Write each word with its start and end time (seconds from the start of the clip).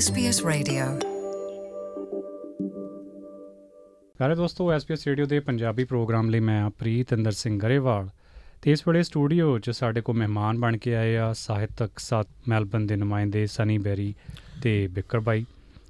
SBS 0.00 0.36
Radio. 0.48 1.00
ਸਾਰੇ 4.18 4.34
ਦੋਸਤੋ 4.34 4.72
SPS 4.72 5.06
radio 5.06 5.26
ਦੇ 5.26 5.40
ਪੰਜਾਬੀ 5.40 5.84
ਪ੍ਰੋਗਰਾਮ 5.84 6.30
ਲਈ 6.30 6.40
ਮੈਂ 6.40 6.70
ਪ੍ਰੀਤ 6.70 7.14
ਅੰਦਰ 7.14 7.32
ਸਿੰਘ 7.32 7.58
ਗਰੇਵਾਲ 7.58 8.08
ਤੇ 8.62 8.72
ਇਸ 8.72 8.88
ਵੇਲੇ 8.88 9.02
ਸਟੂਡੀਓ 9.02 9.58
'ਚ 9.58 9.70
ਸਾਡੇ 9.70 10.00
ਕੋਲ 10.00 10.16
ਮਹਿਮਾਨ 10.16 10.58
ਬਣ 10.58 10.76
ਕੇ 10.76 10.96
ਆਏ 10.96 11.16
ਆ 11.16 11.32
ਸਾਹਿਤਕ 11.32 11.98
ਸਾਥ 11.98 12.26
ਮੈਲਬਨ 12.48 12.86
ਦੇ 12.86 12.96
ਨੁਮਾਇੰਦੇ 12.96 13.46
ਸਨੀ 13.46 13.78
ਬੈਰੀ 13.78 14.14
ਤੇ 14.62 14.88
ਬਿੱਕਰ 14.88 15.20
ਬਾਈ। 15.20 15.44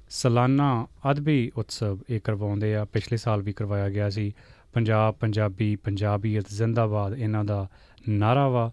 ਸਾਲਾਨਾ 0.09 0.87
ਅਦਬੀ 1.11 1.51
ਉਤਸਵ 1.57 1.99
ਇਹ 2.09 2.19
ਕਰਵਾਉਂਦੇ 2.23 2.75
ਆ। 2.75 2.85
ਪਿਛਲੇ 2.85 3.17
ਸਾਲ 3.17 3.41
ਵੀ 3.41 3.53
ਕਰਵਾਇਆ 3.53 3.89
ਗਿਆ 3.89 4.09
ਸੀ। 4.09 4.33
ਪੰਜਾਬ, 4.73 5.13
ਪੰਜਾਬੀ, 5.13 5.75
ਪੰਜਾਬੀਅਤ 5.75 6.45
ਜ਼ਿੰਦਾਬਾਦ 6.49 7.17
ਇਹਨਾਂ 7.17 7.43
ਦਾ 7.43 7.67
ਨਾਰਾ 8.09 8.47
ਵਾ 8.47 8.71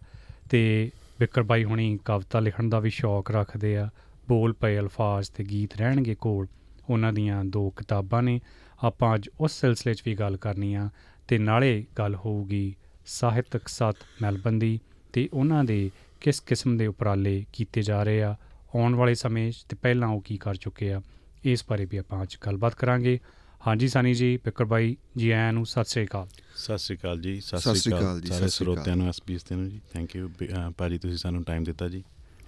ਤੇ 0.50 0.91
ਬਿੱਕਰ 1.20 1.43
ਬਾਈ 1.43 1.64
ਹੁਣੀ 1.64 1.98
ਕਵਿਤਾ 2.05 2.41
ਲਿਖਣ 2.41 2.69
ਦਾ 2.69 2.80
ਵੀ 2.80 2.91
ਸ਼ੌਕ 2.91 3.30
ਰੱਖਦੇ 3.30 3.77
ਆ। 3.77 3.89
ਬੋਲ 4.28 4.52
ਪਏ 4.52 4.78
ਅਲਫਾਜ਼ 4.78 5.30
ਤੇ 5.30 5.45
ਗੀਤ 5.45 5.77
ਰਹਿਣਗੇ 5.77 6.14
ਕੋਲ। 6.14 6.46
ਉਹਨਾਂ 6.91 7.12
ਦੀਆਂ 7.12 7.45
ਦੋ 7.45 7.69
ਕਿਤਾਬਾਂ 7.70 8.23
ਨੇ। 8.23 8.41
ਆਪਾਂ 8.84 9.14
ਅੱਜ 9.14 9.28
ਉਸ 9.41 9.60
ਸਿਲਸਿਲੇ 9.60 9.95
'ਚ 9.95 10.02
ਵੀ 10.06 10.14
ਗੱਲ 10.14 10.36
ਕਰਨੀ 10.36 10.74
ਆ 10.74 10.88
ਤੇ 11.28 11.38
ਨਾਲੇ 11.38 11.86
ਗੱਲ 11.98 12.14
ਹੋਊਗੀ 12.14 12.74
ਸਾਹਿਤਕ 13.06 13.69
ਸਾਥ 13.69 13.96
ਮੈਲਬਨ 14.22 14.59
ਦੀ 14.59 14.78
ਤੇ 15.12 15.28
ਉਹਨਾਂ 15.33 15.64
ਦੇ 15.64 15.91
ਕਿਸ 16.20 16.41
ਕਿਸਮ 16.41 16.77
ਦੇ 16.77 16.86
ਉਪਰਾਲੇ 16.86 17.45
ਕੀਤੇ 17.52 17.83
ਜਾ 17.83 18.02
ਰਹੇ 18.02 18.22
ਆ 18.22 18.34
ਆਉਣ 18.74 18.95
ਵਾਲੇ 18.95 19.14
ਸਮੇਂ 19.14 19.50
'ਚ 19.52 19.64
ਤੇ 19.69 19.77
ਪਹਿਲਾਂ 19.77 20.09
ਉਹ 20.09 20.20
ਕੀ 20.20 20.36
ਕਰ 20.36 20.55
ਚੁੱਕੇ 20.55 20.92
ਆ 20.92 21.00
ਇਸ 21.45 21.64
ਬਾਰੇ 21.69 21.84
ਵੀ 21.84 21.97
ਆਪਾਂ 21.97 22.22
ਅੱਜ 22.22 22.36
ਗੱਲਬਾਤ 22.47 22.74
ਕਰਾਂਗੇ। 22.74 23.19
ਹਾਂਜੀ 23.66 23.88
ਸਾਨੀ 23.88 24.14
ਜੀ 24.14 24.36
ਪਿੱਕਰ 24.36 24.64
ਬਾਈ 24.64 24.97
ਜੀ 25.16 25.30
ਆਇਆਂ 25.30 25.52
ਨੂੰ 25.52 25.64
ਸਤਿ 25.66 25.84
ਸ੍ਰੀ 25.84 26.05
ਅਕਾਲ। 26.06 26.28
ਸਤਿ 26.56 26.78
ਸ਼੍ਰੀ 26.78 26.97
ਅਕਾਲ 26.97 27.20
ਜੀ 27.20 27.41
ਸਤਿ 27.41 27.74
ਸ਼੍ਰੀ 27.74 27.92
ਅਕਾਲ 27.95 28.20
ਜੀ, 28.20 28.28
ਸਾਰੇ 28.28 28.38
ਸਤਿ 28.38 28.48
ਸ਼੍ਰੀ 28.48 28.64
ਅਕਾਲ। 28.64 28.74
ਸਰੋਤਿਆਂ 28.74 28.97
ਨੂੰ 28.97 29.08
ਐਸਪੀਐਸ 29.08 29.45
ਦੇ 29.45 29.56
ਨੂੰ 29.56 29.69
ਜੀ। 29.69 29.80
ਥੈਂਕ 29.92 30.16
ਯੂ 30.16 30.30
ਭਾਜੀ 30.78 30.98
ਤੁਸੀਂ 30.98 31.16
ਸਾਨੂੰ 31.16 31.42
ਟਾਈਮ 31.45 31.64
ਦਿੱਤਾ 31.64 31.88
ਜੀ। 31.88 32.02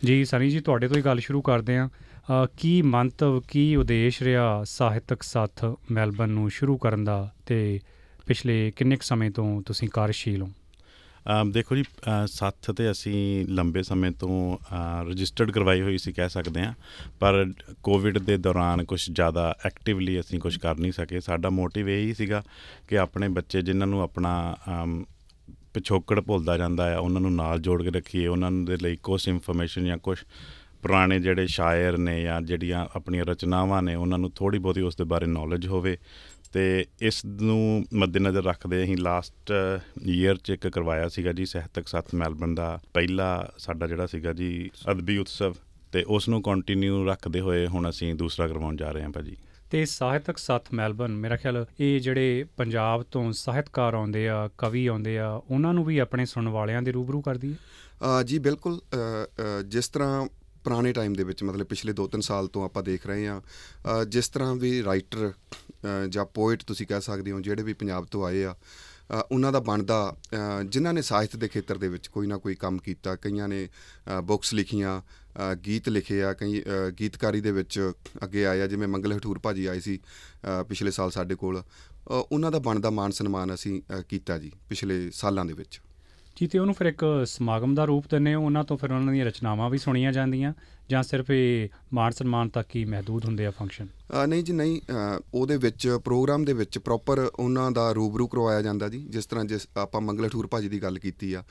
ਜੀ 0.05 0.25
ਸਨੀ 0.25 0.51
ਜੀ 0.51 0.61
ਤੁਹਾਡੇ 0.61 0.89
ਤੋਂ 0.89 0.97
ਹੀ 0.97 1.03
ਗੱਲ 1.03 1.19
ਸ਼ੁਰੂ 1.19 1.43
ਕਰਦੇ 1.43 1.79
ਹਾਂ। 1.79 1.89
ਅ, 1.89 2.47
ਕੀ 2.57 2.83
ਮੰਤਵ 2.83 3.41
ਕੀ 3.41 3.77
ਉਦੇਸ਼ 3.77 4.23
ਰਿਹਾ 4.23 4.65
ਸਾਹਿਤਕ 4.65 5.23
ਸਾਥ 5.23 5.65
ਮੈਲਬਨ 5.91 6.29
ਨੂੰ 6.31 6.51
ਸ਼ੁਰੂ 6.51 6.79
ਕਰਨ 6.79 7.05
ਦਾ 7.05 7.31
ਤੇ 7.47 7.81
ਪਿਛਲੇ 8.27 8.73
ਕਿੰਨੇ 8.77 8.97
ਕੁ 8.97 9.03
ਸਮੇਂ 9.03 9.31
ਤੋਂ 9.31 9.63
ਤੁਸੀਂ 9.63 9.89
ਕਾਰਜਸ਼ੀਲ 9.89 10.43
ਹੋ? 10.43 10.49
ਅਮ 11.43 11.51
ਦੇਖੋ 11.53 11.77
ਜੀ 11.77 11.83
ਅ, 11.83 12.27
ਸੱਥ 12.27 12.71
ਤੇ 12.71 12.91
ਅਸੀਂ 12.91 13.47
ਲੰਬੇ 13.49 13.83
ਸਮੇਂ 13.83 14.11
ਤੋਂ 14.11 14.59
ਰਜਿਸਟਰਡ 15.11 15.51
ਕਰਵਾਈ 15.51 15.81
ਹੋਈ 15.81 15.99
ਸੀ 15.99 16.13
ਕਹਿ 16.13 16.29
ਸਕਦੇ 16.29 16.61
ਹਾਂ। 16.61 16.75
ਪਰ 17.21 17.53
ਕੋਵਿਡ 17.83 18.19
ਦੇ 18.19 18.37
ਦੌਰਾਨ 18.37 18.85
ਕੁਝ 18.85 19.01
ਜ਼ਿਆਦਾ 19.11 19.55
ਐਕਟਿਵਲੀ 19.67 20.21
ਅਸੀਂ 20.21 20.41
ਕੁਝ 20.41 20.57
ਕਰ 20.59 20.77
ਨਹੀਂ 20.77 20.93
ਸਕੇ। 20.93 21.21
ਸਾਡਾ 21.21 21.51
ਮੋਟਿਵ 21.51 21.89
ਇਹ 21.89 22.07
ਹੀ 22.07 22.15
ਸੀਗਾ 22.15 22.43
ਕਿ 22.89 22.99
ਆਪਣੇ 22.99 23.29
ਬੱਚੇ 23.29 23.63
ਜਿਨ੍ਹਾਂ 23.63 23.87
ਨੂੰ 23.87 24.03
ਆਪਣਾ 24.03 24.57
ਅਮ, 24.83 25.05
ਪਿਛੋਕੜ 25.75 26.21
ਭੁੱਲਦਾ 26.21 26.57
ਜਾਂਦਾ 26.57 26.91
ਹੈ 26.91 26.99
ਉਹਨਾਂ 26.99 27.21
ਨੂੰ 27.21 27.35
ਨਾਲ 27.35 27.61
ਜੋੜ 27.61 27.83
ਕੇ 27.83 27.91
ਰੱਖੀਏ, 27.91 28.27
ਉਹਨਾਂ 28.27 28.53
ਦੇ 28.53 28.77
ਲਈ 28.77 28.97
ਕੁਝ 28.97 29.29
ਇਨਫੋਰਮੇਸ਼ਨ 29.29 29.85
ਜਾਂ 29.85 29.99
ਕੁਝ 29.99 30.19
ਪੁਰਾਣੇ 30.83 31.21
ਜਿਹੜੇ 31.21 31.47
ਸ਼ਾਇਰ 31.47 31.99
ਨੇ 31.99 32.23
ਜਾਂ 32.23 32.41
ਜਿਹੜੀਆਂ 32.43 32.87
ਆਪਣੀਆਂ 32.97 33.25
ਰਚਨਾਵਾਂ 33.25 33.83
ਨੇ, 33.83 33.95
ਉਹਨਾਂ 33.95 34.19
ਨੂੰ 34.19 34.31
ਥੋੜੀ 34.31 34.59
ਬਹੁਤੀ 34.59 34.81
ਉਸ 34.81 34.97
ਦੇ 34.97 35.05
ਬਾਰੇ 35.05 35.27
ਨੌਲੇਜ 35.27 35.67
ਹੋਵੇ। 35.67 35.97
ਤੇ 36.53 36.87
ਇਸ 37.01 37.25
ਨੂੰ 37.25 37.85
ਮੱਦੇਨਜ਼ਰ 37.95 38.45
ਰੱਖਦੇ 38.45 38.85
ਅਸੀਂ 38.85 38.97
ਲਾਸਟ 38.97 39.53
ਈਅਰ 40.07 40.37
ਚ 40.37 40.51
ਇੱਕ 40.51 40.69
ਕਰਵਾਇਆ 40.69 41.09
ਸੀਗਾ 41.09 41.33
ਜੀ 41.33 41.47
ਸਾਹਿਤਕ 41.47 41.89
ਸਾਥ 41.89 42.15
ਮੈਲਬਨ 42.15 42.55
ਦਾ 42.55 42.81
ਪਹਿਲਾ 42.95 43.53
ਸਾਡਾ 43.59 43.87
ਜਿਹੜਾ 43.87 44.07
ਸੀਗਾ 44.07 44.33
ਜੀ 44.33 44.71
ਅਦਬੀ 44.91 45.19
ਉਤਸਵ, 45.19 45.55
ਤੇ 45.93 46.03
ਉਸ 46.03 46.29
ਨੂੰ 46.29 46.43
ਕੰਟੀਨਿਊ 46.43 47.07
ਰੱਖਦੇ 47.07 47.41
ਹੋਏ 47.41 47.67
ਹੁਣ 47.67 47.89
ਅਸੀਂ 47.91 48.15
ਦੂਸਰਾ 48.15 48.49
ਕਰਵਾਉਣ 48.49 48.77
ਜਾ 48.77 48.91
ਰਹੇ 48.91 49.03
ਹਾਂ 49.03 49.11
ਭਾਜੀ। 49.11 49.37
ਤੇ 49.71 49.85
ਸਾਹਿਤਕ 49.87 50.39
ਸਾਥ 50.39 50.73
ਮੈਲਬਨ 50.75 51.13
ਮੇਰਾ 51.13 51.37
ਖਿਆਲ 51.37 51.67
ਇਹ 51.81 52.01
ਜਿਹੜੇ 52.01 52.45
ਪੰਜਾਬ 52.57 53.03
ਤੋਂ 53.03 53.33
ਸਾਹਿਤਕਾਰ 53.33 53.95
ਆਉਂਦੇ 53.95 54.29
ਆ 54.29 54.49
ਕਵੀ 54.59 54.87
ਆਉਂਦੇ 54.87 55.19
ਆ 55.19 55.31
ਉਹਨਾਂ 55.51 55.75
ਨੂੰ 55.75 55.85
ਵੀ 55.85 55.99
ਆਪਣੇ 55.99 56.27
ਸੁਣਨ 56.27 56.49
ਵਾਲਿਆਂ 56.49 56.83
ਦੇ 56.83 56.93
ਰੂਬਰੂ 56.93 57.21
ਕਰਦੀ 57.21 57.53
ਹੈ? 57.53 57.57
ਅ, 58.21 58.23
ਜੀ 58.23 58.39
ਬਿਲਕੁਲ 58.39 58.79
ਅ, 58.79 58.97
ਅ, 59.59 59.63
ਜਿਸ 59.63 59.89
ਤਰ੍ਹਾਂ 59.89 60.27
ਪੁਰਾਣੇ 60.65 60.93
ਟਾਈਮ 60.93 61.13
ਦੇ 61.13 61.25
ਵਿੱਚ 61.25 61.43
ਮਤਲਬ 61.43 61.67
ਪਿਛਲੇ 61.67 61.93
2-3 61.93 62.21
ਸਾਲ 62.21 62.47
ਤੋਂ 62.47 62.65
ਆਪਾਂ 62.65 62.83
ਦੇਖ 62.83 63.07
ਰਹੇ 63.07 63.27
ਹਾਂ 63.27 63.41
ਅ, 63.41 64.05
ਜਿਸ 64.05 64.29
ਤਰ੍ਹਾਂ 64.29 64.55
ਵੀ 64.55 64.83
ਰਾਈਟਰ 64.85 65.33
ਜਾਂ 66.09 66.25
ਪੋਇਟ 66.25 66.63
ਤੁਸੀਂ 66.63 66.87
ਕਹਿ 66.87 67.01
ਸਕਦੇ 67.01 67.31
ਹੋ 67.33 67.41
ਜਿਹੜੇ 67.41 67.63
ਵੀ 67.63 67.73
ਪੰਜਾਬ 67.73 68.05
ਤੋਂ 68.05 68.25
ਆਏ 68.27 68.45
ਆ 68.45 68.53
ਅ, 68.53 68.57
ਉਹਨਾਂ 69.33 69.53
ਦਾ 69.53 69.61
ਬਣਦਾ 69.61 70.17
ਅ, 70.35 70.63
ਜਿਨ੍ਹਾਂ 70.63 70.95
ਨੇ 70.95 71.03
ਸਾਹਿਤ 71.03 71.37
ਦੇ 71.37 71.49
ਖੇਤਰ 71.49 71.79
ਦੇ 71.79 71.89
ਵਿੱਚ 71.89 72.07
ਕੋਈ 72.09 72.27
ਨਾ 72.27 72.39
ਕੋਈ 72.39 72.55
ਕੰਮ 72.55 72.79
ਕੀਤਾ 72.79 73.17
ਕਈਆਂ 73.17 73.49
ਨੇ 73.49 73.69
ਬੁੱਕਸ 74.25 74.55
ਲਿਖੀਆਂ 74.55 75.01
ਅ, 75.01 75.55
ਗੀਤ 75.55 75.89
ਲਿਖੇ 75.89 76.23
ਆ 76.23 76.33
ਕਈ 76.33 76.61
ਅ, 76.61 76.91
ਗੀਤਕਾਰੀ 76.91 77.41
ਦੇ 77.41 77.53
ਵਿੱਚ 77.53 77.93
ਅੱਗੇ 78.25 78.47
ਆਏ 78.47 78.61
ਆ 78.61 78.67
ਜਿਵੇਂ 78.67 78.89
ਮੰਗਲ 78.89 79.17
ਹਠੂਰ 79.17 79.39
ਭਾਜੀ 79.39 79.67
ਆਏ 79.67 79.81
ਸੀ 79.81 79.99
ਅ, 79.99 80.63
ਪਿਛਲੇ 80.63 80.91
ਸਾਲ 80.91 81.11
ਸਾਡੇ 81.11 81.35
ਕੋਲ 81.35 81.61
ਅ, 81.61 81.63
ਉਹਨਾਂ 82.13 82.51
ਦਾ 82.51 82.59
ਬਣਦਾ 82.59 82.91
ਮਾਨ 82.91 83.11
ਸਨਮਾਨ 83.11 83.55
ਅਸੀਂ 83.55 83.81
ਅ, 83.99 84.03
ਕੀਤਾ 84.03 84.39
ਜੀ 84.39 84.53
ਪਿਛਲੇ 84.69 85.11
ਸਾਲਾਂ 85.13 85.45
ਦੇ 85.45 85.53
ਵਿੱਚ। 85.53 85.81
ਜੀ 86.37 86.47
ਤੇ 86.47 86.59
ਉਹਨੂੰ 86.59 86.75
ਫਿਰ 86.75 86.87
ਇੱਕ 86.87 87.05
ਸਮਾਗਮ 87.27 87.75
ਦਾ 87.75 87.85
ਰੂਪ 87.85 88.05
ਦਿੰਦੇ 88.11 88.35
ਹੋ 88.35 88.45
ਉਹਨਾਂ 88.45 88.65
ਤੋਂ 88.65 88.77
ਫਿਰ 88.79 88.93
ਉਹਨਾਂ 88.93 89.13
ਦੀਆਂ 89.13 89.25
ਰਚਨਾਵਾਂ 89.25 89.71
ਵੀ 89.71 89.79
ਸੁਣੀਆਂ 89.79 90.13
ਜਾਂਦੀਆਂ 90.13 90.53
ਜਾਂ 90.91 91.03
ਸਿਰਫ 91.03 91.31
ਇਹ 91.31 91.69
ਮਾਨ 91.93 92.13
ਸਨਮਾਨ 92.13 92.49
ਤੱਕ 92.49 92.77
ਹੀ 92.77 92.85
ਮਹਦੂਦ 92.85 93.25
ਹੁੰਦੇ 93.25 93.47
ਆ 93.47 93.51
ਫੰਕਸ਼ਨ 93.51 93.87
ਅ, 93.87 94.27
ਨਹੀਂ 94.27 94.45
ਜੀ 94.45 94.53
ਨਹੀਂ 94.53 94.81
ਅ, 94.81 95.23
ਉਹਦੇ 95.35 95.57
ਵਿੱਚ 95.57 95.99
ਪ੍ਰੋਗਰਾਮ 96.05 96.45
ਦੇ 96.45 96.53
ਵਿੱਚ 96.53 96.79
ਪ੍ਰੋਪਰ 96.79 97.31
ਉਹਨਾਂ 97.39 97.71
ਦਾ 97.71 97.93
ਰੂਬਰੂ 97.93 98.27
ਕਰਵਾਇਆ 98.29 98.63
ਜਾਂਦਾ 98.63 98.89
ਜੀ 98.89 99.07
ਜਿਸ 99.09 99.27
ਤਰ੍ਹਾਂ 99.27 99.45
ਜਿਸ 99.45 99.67
ਆਪਾਂ 99.77 100.01
ਮੰਗਲ 100.01 100.27
ਹਠੂਰ 100.27 100.47
ਭਾਜੀ 100.47 100.69
ਦੀ 100.69 100.83
ਗੱਲ 100.83 100.99
ਕੀਤੀ 100.99 101.33
ਆ। 101.35 101.45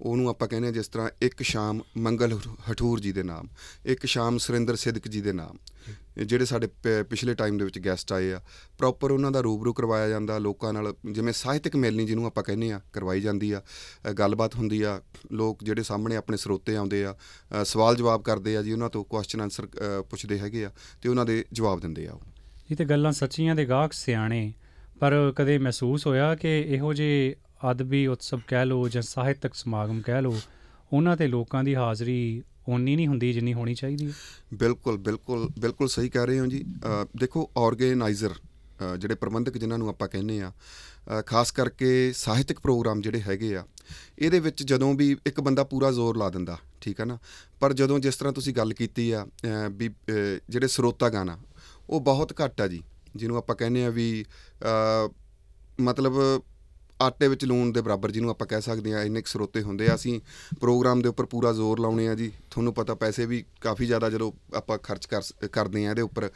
ਉਹਨੂੰ 0.00 0.28
ਆਪਾਂ 0.28 0.48
ਕਹਿੰਦੇ 0.48 0.68
ਆ 0.68 0.70
ਜਿਸ 0.70 0.88
ਤਰ੍ਹਾਂ 0.88 1.10
ਇੱਕ 1.22 1.42
ਸ਼ਾਮ 1.42 1.80
ਮੰਗਲ 1.96 2.32
ਹਠੂ- 2.32 2.56
ਹਠੂਰ 2.72 3.00
ਜੀ 3.00 3.12
ਦੇ 3.12 3.22
ਨਾਮ 3.22 3.48
ਇੱਕ 3.86 4.06
ਸ਼ਾਮ 4.06 4.38
ਸੁਰਿੰਦਰ 4.38 4.76
ਸਿੱਧਕ 4.76 5.08
ਜੀ 5.08 5.20
ਦੇ 5.20 5.32
ਨਾਮ। 5.32 5.56
ਇਹ 5.88 5.94
ਜਿਹੜੇ 6.16 6.44
ਸਾਡੇ 6.44 6.66
ਪ- 6.66 7.02
ਪਿਛਲੇ 7.10 7.34
ਟਾਈਮ 7.34 7.58
ਦੇ 7.58 7.64
ਵਿੱਚ 7.64 7.78
ਗੈਸਟ 7.78 8.12
ਆਏ 8.12 8.32
ਆ 8.32 8.40
ਪ੍ਰੋਪਰ 8.78 9.10
ਉਹਨਾਂ 9.10 9.30
ਦਾ 9.30 9.40
ਰੂਬਰੂ 9.40 9.72
ਕਰਵਾਇਆ 9.72 10.08
ਜਾਂਦਾ 10.08 10.38
ਲੋਕਾਂ 10.38 10.72
ਨਾਲ 10.72 10.92
ਜਿਵੇਂ 11.10 11.32
ਸਾਹਿਤਕ 11.32 11.76
ਮਿਲਣੀ 11.76 12.06
ਜਿਹਨੂੰ 12.06 12.26
ਆਪਾਂ 12.26 12.42
ਕਹਿੰਦੇ 12.44 12.70
ਆ 12.72 12.80
ਕਰਵਾਈ 12.92 13.20
ਜਾਂਦੀ 13.20 13.50
ਆ 13.52 13.62
ਅ, 14.04 14.12
ਗੱਲਬਾਤ 14.12 14.54
ਹੁੰਦੀ 14.54 14.82
ਆ 14.82 15.00
ਲੋਕ 15.32 15.64
ਜਿਹੜੇ 15.64 15.82
ਸਾਹਮਣੇ 15.82 16.16
ਆਪਣੇ 16.16 16.36
ਸਰੋਤੇ 16.36 16.76
ਆਉਂਦੇ 16.76 17.04
ਆ 17.04 17.14
ਅ, 17.52 17.64
ਸਵਾਲ 17.64 17.96
ਜਵਾਬ 17.96 18.22
ਕਰਦੇ 18.22 18.56
ਆ 18.56 18.62
ਜੀ 18.62 18.72
ਉਹਨਾਂ 18.72 18.90
ਤੋਂ 18.90 19.04
ਕੁਐਸਚਨ 19.04 19.40
ਆਨਸਰ 19.40 19.66
ਪੁੱਛਦੇ 20.10 20.38
ਹੈਗੇ 20.38 20.64
ਆ 20.64 20.70
ਤੇ 21.02 21.08
ਉਹਨਾਂ 21.08 21.26
ਦੇ 21.26 21.44
ਜਵਾਬ 21.52 21.80
ਦਿੰਦੇ 21.80 22.06
ਆ 22.06 22.12
ਉਹ। 22.12 22.20
ਇਹ 22.70 22.76
ਤੇ 22.76 22.84
ਗੱਲਾਂ 22.84 23.12
ਸੱਚੀਆਂ 23.12 23.54
ਦੇ 23.54 23.64
ਗਾਹਕ 23.64 23.92
ਸਿਆਣੇ 23.92 24.52
ਪਰ 25.00 25.14
ਕਦੇ 25.36 25.58
ਮਹਿਸੂਸ 25.58 26.06
ਹੋਇਆ 26.06 26.34
ਕਿ 26.34 26.58
ਇਹੋ 26.68 26.92
ਜਿਹੇ 26.94 27.34
ਅਦਬੀ 27.70 28.06
ਉਤਸਵ 28.06 28.40
ਕਹਿ 28.46 28.66
ਲਓ 28.66 28.88
ਜਾਂ 28.88 29.02
ਸਾਹਿਤਕ 29.02 29.54
ਸਮਾਗਮ 29.54 30.00
ਕਹਿ 30.00 30.22
ਲਓ 30.22 30.36
ਉਹਨਾਂ 30.92 31.16
ਤੇ 31.16 31.26
ਲੋਕਾਂ 31.26 31.62
ਦੀ 31.64 31.74
ਹਾਜ਼ਰੀ 31.74 32.42
ਓਨੀ 32.68 32.96
ਨਹੀਂ 32.96 33.06
ਹੁੰਦੀ 33.06 33.32
ਜਿੰਨੀ 33.32 33.54
ਹੋਣੀ 33.54 33.74
ਚਾਹੀਦੀ 33.74 34.06
ਹੈ। 34.06 34.12
ਬਿਲਕੁਲ 34.54 34.96
ਬਿਲਕੁਲ 34.96 35.48
ਬਿਲਕੁਲ 35.58 35.88
ਸਹੀ 35.88 36.08
ਕਹਿ 36.08 36.26
ਰਹੇ 36.26 36.40
ਹੋ 36.40 36.46
ਜੀ। 36.46 36.64
ਅ, 36.86 37.06
ਦੇਖੋ 37.16 37.50
ਆਰਗੇਨਾਈਜ਼ਰ 37.56 38.32
ਅ, 38.32 38.96
ਜਿਹੜੇ 38.96 39.14
ਪ੍ਰਬੰਧਕ 39.14 39.58
ਜਿਨ੍ਹਾਂ 39.58 39.78
ਨੂੰ 39.78 39.88
ਆਪਾਂ 39.88 40.08
ਕਹਿੰਦੇ 40.08 40.40
ਆ 40.40 40.52
ਅ, 41.10 41.22
ਖਾਸ 41.26 41.50
ਕਰਕੇ 41.50 42.12
ਸਾਹਿਤਕ 42.16 42.60
ਪ੍ਰੋਗਰਾਮ 42.60 43.00
ਜਿਹੜੇ 43.00 43.20
ਹੈਗੇ 43.20 43.56
ਆ 43.56 43.64
ਇਹਦੇ 44.18 44.40
ਵਿੱਚ 44.40 44.62
ਜਦੋਂ 44.62 44.94
ਵੀ 44.94 45.16
ਇੱਕ 45.26 45.40
ਬੰਦਾ 45.40 45.64
ਪੂਰਾ 45.64 45.90
ਜ਼ੋਰ 45.92 46.16
ਲਾ 46.16 46.30
ਦਿੰਦਾ 46.30 46.58
ਠੀਕ 46.80 47.00
ਹੈ 47.00 47.04
ਨਾ? 47.04 47.18
ਪਰ 47.60 47.72
ਜਦੋਂ 47.72 47.98
ਜਿਸ 47.98 48.16
ਤਰ੍ਹਾਂ 48.16 48.32
ਤੁਸੀਂ 48.32 48.54
ਗੱਲ 48.54 48.72
ਕੀਤੀ 48.72 49.10
ਆ 49.10 49.24
ਅ, 49.24 49.48
ਵੀ 49.72 49.88
ਅ, 49.88 50.38
ਜਿਹੜੇ 50.48 50.68
ਸਰੋਤਾ 50.68 51.08
ਗਾਣਾ 51.08 51.38
ਉਹ 51.90 52.00
ਬਹੁਤ 52.00 52.34
ਘੱਟ 52.44 52.60
ਆ 52.60 52.66
ਜੀ 52.66 52.82
ਜਿਹਨੂੰ 53.16 53.36
ਆਪਾਂ 53.36 53.56
ਕਹਿੰਦੇ 53.56 53.84
ਆ 53.84 53.90
ਵੀ 53.90 54.24
ਅ, 54.62 55.08
ਮਤਲਬ 55.80 56.42
ਆਟੇ 57.02 57.28
ਵਿੱਚ 57.28 57.44
ਲੂਣ 57.44 57.72
ਦੇ 57.72 57.80
ਬਰਾਬਰ 57.80 58.10
ਜਿਹਨੂੰ 58.10 58.30
ਆਪਾਂ 58.30 58.46
ਕਹਿ 58.46 58.60
ਸਕਦੇ 58.60 58.92
ਆ 58.94 59.02
ਇੰਨੇ 59.02 59.20
ਕੁ 59.22 59.28
ਸਰੋਤੇ 59.28 59.62
ਹੁੰਦੇ 59.62 59.88
ਆ। 59.88 59.94
ਅਸੀਂ 59.94 60.20
ਪ੍ਰੋਗਰਾਮ 60.60 61.02
ਦੇ 61.02 61.08
ਉੱਪਰ 61.08 61.26
ਪੂਰਾ 61.26 61.52
ਜ਼ੋਰ 61.52 61.80
ਲਾਉਣੇ 61.80 62.08
ਆ 62.08 62.14
ਜੀ। 62.14 62.32
ਤੁਹਾਨੂੰ 62.56 62.74
ਪਤਾ 62.74 62.94
ਪੈਸੇ 62.94 63.26
ਵੀ 63.26 63.44
ਕਾਫੀ 63.60 63.86
ਜ਼ਿਆਦਾ 63.86 64.10
ਜਦੋਂ 64.10 64.32
ਆਪਾਂ 64.56 64.78
ਖਰਚ 64.78 65.06
ਕਰਦੇ 65.52 65.86
ਆ 65.86 65.90
ਇਹਦੇ 65.90 66.02
ਉੱਪਰ। 66.02 66.30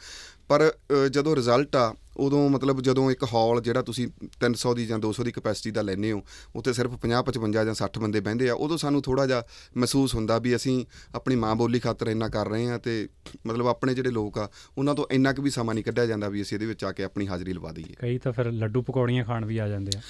ਪਰ 0.47 0.73
ਜਦੋਂ 1.11 1.35
ਰਿਜ਼ਲਟ 1.35 1.75
ਆ 1.75 1.95
ਉਦੋਂ 2.17 2.49
ਮਤਲਬ 2.49 2.81
ਜਦੋਂ 2.81 3.11
ਇੱਕ 3.11 3.23
ਹਾਲ 3.23 3.61
ਜਿਹੜਾ 3.61 3.81
ਤੁਸੀਂ 3.81 4.07
300 4.41 4.73
ਦੀ 4.75 4.85
ਜਾਂ 4.85 4.99
200 4.99 5.23
ਦੀ 5.23 5.31
ਕਪੈਸਿਟੀ 5.31 5.71
ਦਾ 5.71 5.81
ਲੈਨੇ 5.81 6.11
ਹੋ 6.11 6.21
ਉੱਥੇ 6.55 6.73
ਸਿਰਫ 6.73 6.91
50 7.05 7.21
55 7.35 7.63
ਜਾਂ 7.65 7.75
60 7.75 7.99
ਬੰਦੇ 8.01 8.19
ਬਹਿੰਦੇ 8.19 8.49
ਆ 8.49 8.53
ਉਦੋਂ 8.53 8.77
ਸਾਨੂੰ 8.77 9.01
ਥੋੜਾ 9.01 9.25
ਜਿਹਾ 9.25 9.43
ਮਹਿਸੂਸ 9.77 10.15
ਹੁੰਦਾ 10.15 10.37
ਵੀ 10.39 10.55
ਅਸੀਂ 10.55 10.85
ਆਪਣੀ 11.15 11.35
ਮਾਂ 11.35 11.55
ਬੋਲੀ 11.55 11.79
ਖਾਤਰ 11.79 12.07
ਇੰਨਾ 12.07 12.29
ਕਰ 12.29 12.49
ਰਹੇ 12.49 12.71
ਆ 12.71 12.77
ਤੇ 12.77 13.09
ਮਤਲਬ 13.47 13.67
ਆਪਣੇ 13.67 13.93
ਜਿਹੜੇ 13.93 14.11
ਲੋਕ 14.11 14.37
ਆ 14.37 14.49
ਉਹਨਾਂ 14.77 14.95
ਤੋਂ 14.95 15.05
ਇੰਨਾ 15.11 15.33
ਕੁ 15.33 15.41
ਵੀ 15.41 15.49
ਸਮਾਂ 15.49 15.73
ਨਹੀਂ 15.73 15.83
ਕੱਢਿਆ 15.83 16.05
ਜਾਂਦਾ 16.05 16.29
ਵੀ 16.29 16.41
ਅਸੀਂ 16.41 16.57
ਇਹਦੇ 16.57 16.65
ਵਿੱਚ 16.65 16.83
ਆ 16.83 16.91
ਕੇ 16.91 17.03
ਆਪਣੀ 17.03 17.27
ਹਾਜ਼ਰੀ 17.27 17.53
ਲਵਾ 17.53 17.71
ਦਈਏ। 17.71 17.95
ਕਈ 17.99 18.17
ਤਾਂ 18.17 18.31
ਫਿਰ 18.31 18.51
ਲੱਡੂ 18.51 18.81
ਪਕੌੜੀਆਂ 18.81 19.25
ਖਾਣ 19.25 19.45
ਵੀ 19.45 19.57
ਆ 19.57 19.67
ਜਾਂਦੇ 19.67 19.97
ਆ। 19.97 20.01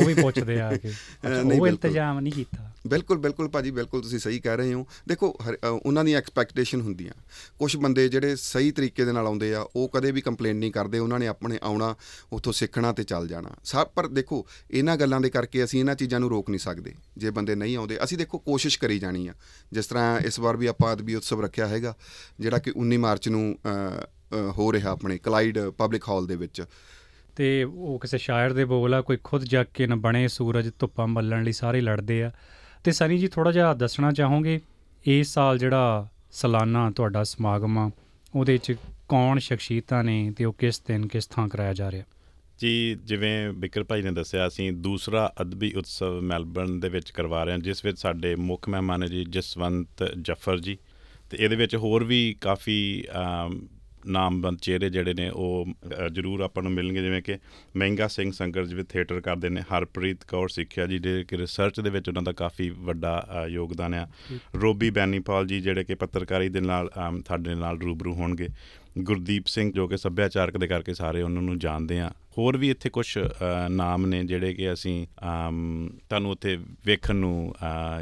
ਉਹ 0.00 0.06
ਵੀ 0.06 0.14
ਪੁੱਛਦੇ 0.22 0.60
ਆ 0.60 0.76
ਕਿ। 0.76 0.88
ਉਹ। 1.60 1.66
ਇੰਤਜ਼ਾਮ 1.66 2.20
ਨਹੀਂ 2.20 2.32
ਕੀਤਾ। 2.32 2.72
ਬਿਲਕੁਲ 2.86 3.18
ਬਿਲਕੁਲ 3.18 3.48
ਭਾਜੀ 3.48 3.70
ਬਿਲਕੁਲ 3.70 4.02
ਤੁਸੀਂ 4.02 4.18
ਸਹੀ 4.18 4.40
ਕਹਿ 4.40 4.56
ਰਹੇ 4.56 4.74
ਹੋ। 4.74 4.86
ਦੇਖੋ 5.08 5.36
ਹਰ- 5.48 5.56
ਅ, 5.56 5.80
ਉਹਨਾਂ 5.86 6.04
ਦੀਆਂ 6.04 6.18
ਐਕਸਪੈਕਟੇਸ਼ਨ 6.18 6.80
ਹੁੰਦੀਆਂ। 6.80 7.12
ਕੁਝ 7.58 7.76
ਬੰਦੇ 7.76 8.08
ਜਿਹੜੇ 8.08 8.36
ਸਹੀ 8.36 8.70
ਤਰੀਕੇ 8.70 9.04
ਦੇ 9.04 9.12
ਨਾਲ 9.12 9.26
ਆਉਂਦੇ 9.26 9.54
ਆ 9.54 9.66
ਉਹ 9.76 9.88
ਕਦੇ 9.88 10.10
ਵੀ 10.10 10.20
ਕੰਪਲੇਂਟ 10.20 10.56
ਨਹੀਂ 10.56 10.72
ਕਰਦੇ 10.72 10.98
ਉਹਨਾਂ 10.98 11.18
ਨੇ 11.18 11.26
ਆਪਣੇ 11.26 11.58
ਆਉਣਾ 11.62 11.96
ਉੱਥੋਂ 12.32 12.52
ਸਿੱਖਣਾ 12.52 12.92
ਤੇ 12.92 13.04
ਚੱਲ 13.04 13.28
ਜਾਣਾ। 13.28 13.50
ਸਭ 13.64 13.86
ਪਰ 13.86 14.06
ਦੇਖੋ 14.06 14.46
ਇਹਨਾਂ 14.70 14.96
ਗੱਲਾਂ 14.96 15.20
ਦੇ 15.20 15.30
ਕਰਕੇ 15.30 15.64
ਅਸੀਂ 15.64 15.80
ਇਹਨਾਂ 15.80 15.94
ਚੀਜ਼ਾਂ 15.94 16.20
ਨੂੰ 16.20 16.30
ਰੋਕ 16.30 16.50
ਨਹੀਂ 16.50 16.58
ਸਕਦੇ। 16.58 16.94
ਜੇ 17.16 17.30
ਬੰਦੇ 17.30 17.54
ਨਹੀਂ 17.54 17.76
ਆਉਂਦੇ 17.76 18.04
ਅਸੀਂ 18.04 18.18
ਦੇਖੋ 18.18 18.38
ਕੋਸ਼ਿਸ਼ 18.38 18.78
ਕਰੀ 18.78 18.98
ਜਾਣੀ 18.98 19.28
ਆ। 19.28 19.34
ਜਿਸ 19.72 19.86
ਤਰ੍ਹਾਂ 19.86 20.20
ਇਸ 20.20 20.40
ਵਾਰ 20.40 20.56
ਵੀ 20.56 20.66
ਆਪਾਂ 20.66 20.92
ਅਦਬੀ 20.92 21.14
ਉਤਸਵ 21.14 21.40
ਰੱਖਿਆ 21.40 21.68
ਹੈਗਾ 21.68 21.94
ਜਿਹੜਾ 22.40 22.58
ਕਿ 22.58 22.72
19 22.76 22.96
ਮਾਰਚ 22.96 23.28
ਨੂੰ 23.28 23.58
ਅ, 23.66 23.68
ਅ, 23.68 24.06
ਹੋ 24.50 24.72
ਰਿਹਾ 24.72 24.90
ਆਪਣੇ 24.90 25.18
ਕਲਾਈਡ 25.18 25.58
ਪਬਲਿਕ 25.58 26.02
ਹਾਲ 26.08 26.26
ਦੇ 26.26 26.36
ਵਿੱਚ। 26.36 26.64
ਤੇ 27.36 27.64
ਉਹ 27.64 27.98
ਕਿਸੇ 27.98 28.18
ਸ਼ਾਇਰ 28.18 28.52
ਦੇ 28.52 28.64
ਬੋਲ 28.64 28.94
ਆ 28.94 29.00
ਕੋਈ 29.00 29.18
ਖੁਦ 29.24 29.44
ਜਗ 29.44 29.64
ਕੇ 29.74 29.86
ਨਾ 29.86 29.94
ਬਣੇ 29.94 30.28
ਸੂਰਜ 30.28 30.70
ਧੁੱਪਾਂ 30.78 31.06
ਮੱਲਣ 31.06 31.44
ਲਈ 31.44 31.52
ਸਾਰੇ 31.52 31.80
ਲੜਦੇ 31.80 32.22
ਆ। 32.22 32.32
ਤੇ 32.86 32.92
ਸਨੀ 32.92 33.18
ਜੀ 33.18 33.28
ਥੋੜਾ 33.28 33.52
ਜਿਹਾ 33.52 33.74
ਦੱਸਣਾ 33.74 34.12
ਚਾਹੋਗੇ 34.12 34.60
ਇਸ 35.06 35.34
ਸਾਲ 35.34 35.58
ਜਿਹੜਾ 35.58 36.08
ਸਾਲਾਨਾ 36.32 36.90
ਤੁਹਾਡਾ 36.90 37.24
ਸਮਾਗਮ 37.24 37.78
ਆ, 37.78 37.90
ਉਹਦੇ 38.34 38.58
ਚ 38.58 38.76
ਕੌਣ 39.08 39.38
ਸ਼ਖਸੀਅਤਾਂ 39.38 40.04
ਨੇ 40.04 40.32
ਤੇ 40.36 40.44
ਉਹ 40.44 40.52
ਕਿਸ 40.52 40.80
ਦਿਨ, 40.80 41.06
ਕਿਸ 41.06 41.26
ਥਾਂ 41.26 41.48
ਕਰਾਇਆ 41.48 41.72
ਜਾ 41.72 41.90
ਰਿਹਾ? 41.90 42.04
ਜੀ, 42.58 42.96
ਜਿਵੇਂ 43.04 43.52
ਬਿਕਰ 43.52 43.84
ਭਾਈ 43.84 44.02
ਨੇ 44.02 44.10
ਦੱਸਿਆ, 44.10 44.46
ਅਸੀਂ 44.46 44.72
ਦੂਸਰਾ 44.72 45.32
ਅਦਬੀ 45.42 45.72
ਉਤਸਵ 45.72 46.20
ਮੈਲਬਰਨ 46.20 46.80
ਦੇ 46.80 46.88
ਵਿੱਚ 46.88 47.10
ਕਰਵਾ 47.10 47.44
ਰਹੇ 47.44 47.52
ਹਾਂ, 47.52 47.58
ਜਿਸ 47.58 47.84
ਵਿੱਚ 47.84 47.98
ਸਾਡੇ 47.98 48.34
ਮੁੱਖ 48.36 48.68
ਮਹਿਮਾਨ 48.68 49.02
ਹੈ 49.02 49.08
ਜੀ 49.08 49.24
ਜਸਵੰਤ 49.24 50.14
ਜਫਰ 50.22 50.60
ਜੀ, 50.60 50.78
ਤੇ 51.30 51.36
ਇਹਦੇ 51.40 51.56
ਵਿੱਚ 51.56 51.76
ਹੋਰ 51.76 52.04
ਵੀ 52.04 52.36
ਕਾਫੀ 52.40 53.04
ਅਮ, 54.06 54.12
ਨਾਮਵੰਤ 54.12 54.60
ਚਿਹਰੇ 54.60 54.90
ਜਿਹੜੇ 54.90 55.14
ਨੇ 55.14 55.28
ਉਹ 55.28 55.66
ਜ਼ਰੂਰ 56.12 56.40
ਆਪਾਂ 56.40 56.62
ਨੂੰ 56.62 56.72
ਮਿਲਣਗੇ 56.72 57.02
ਜਿਵੇਂ 57.02 57.22
ਕਿ 57.22 57.36
ਮਹਿੰਗਾ 57.76 58.08
ਸਿੰਘ 58.08 58.32
ਸੰਗਰ 58.32 58.66
ਜਿਵੇਂ 58.66 58.84
ਥੀਏਟਰ 58.84 59.20
ਕਰਦੇ 59.20 59.48
ਨੇ 59.48 59.60
ਹਰਪ੍ਰੀਤ 59.60 60.24
ਕੌਰ 60.24 60.48
ਸਿੱਖਿਆ 60.48 60.86
ਜੀ 60.86 60.98
ਜਿਹੜੇ 60.98 61.24
ਕਿ 61.24 61.36
ਰਿਸਰਚ 61.36 61.80
ਦੇ 61.80 61.90
ਵਿੱਚ 61.90 62.08
ਉਹਨਾਂ 62.08 62.22
ਦਾ 62.22 62.32
ਕਾਫੀ 62.32 62.70
ਵੱਡਾ 62.70 63.26
ਯੋਗਦਾਨ 63.48 63.94
ਆ। 63.94 64.06
ਰੋਬੀ 64.54 64.90
ਬੈਨੀਪਾਲ 64.90 65.46
ਜੀ 65.46 65.60
ਜਿਹੜੇ 65.60 65.84
ਕਿ 65.84 65.94
ਪੱਤਰਕਾਰੀ 65.94 66.48
ਦੇ 66.48 66.60
ਨਾਲ 66.60 66.90
ਸਾਡੇ 67.28 67.54
ਨਾਲ 67.54 67.78
ਰੂਬਰੂ 67.78 68.14
ਹੋਣਗੇ। 68.14 68.48
ਗੁਰਦੀਪ 68.98 69.46
ਸਿੰਘ 69.46 69.72
ਜੋ 69.72 69.86
ਕਿ 69.88 69.96
ਸੱਭਿਆਚਾਰਕ 69.96 70.56
ਦੇ 70.56 70.66
ਕਰਕੇ 70.66 70.94
ਸਾਰੇ 70.94 71.22
ਉਹਨਾਂ 71.22 71.42
ਨੂੰ 71.42 71.58
ਜਾਣਦੇ 71.58 72.00
ਆ। 72.00 72.10
ਹੋਰ 72.38 72.56
ਵੀ 72.56 72.70
ਇੱਥੇ 72.70 72.90
ਕੁਝ 72.90 73.06
ਨਾਮ 73.68 74.06
ਨੇ 74.06 74.22
ਜਿਹੜੇ 74.24 74.54
ਕਿ 74.54 74.72
ਅਸੀਂ 74.72 75.06
ਤੁਹਾਨੂੰ 76.08 76.30
ਉੱਥੇ 76.30 76.56
ਵੇਖਣ 76.86 77.16
ਨੂੰ 77.16 77.54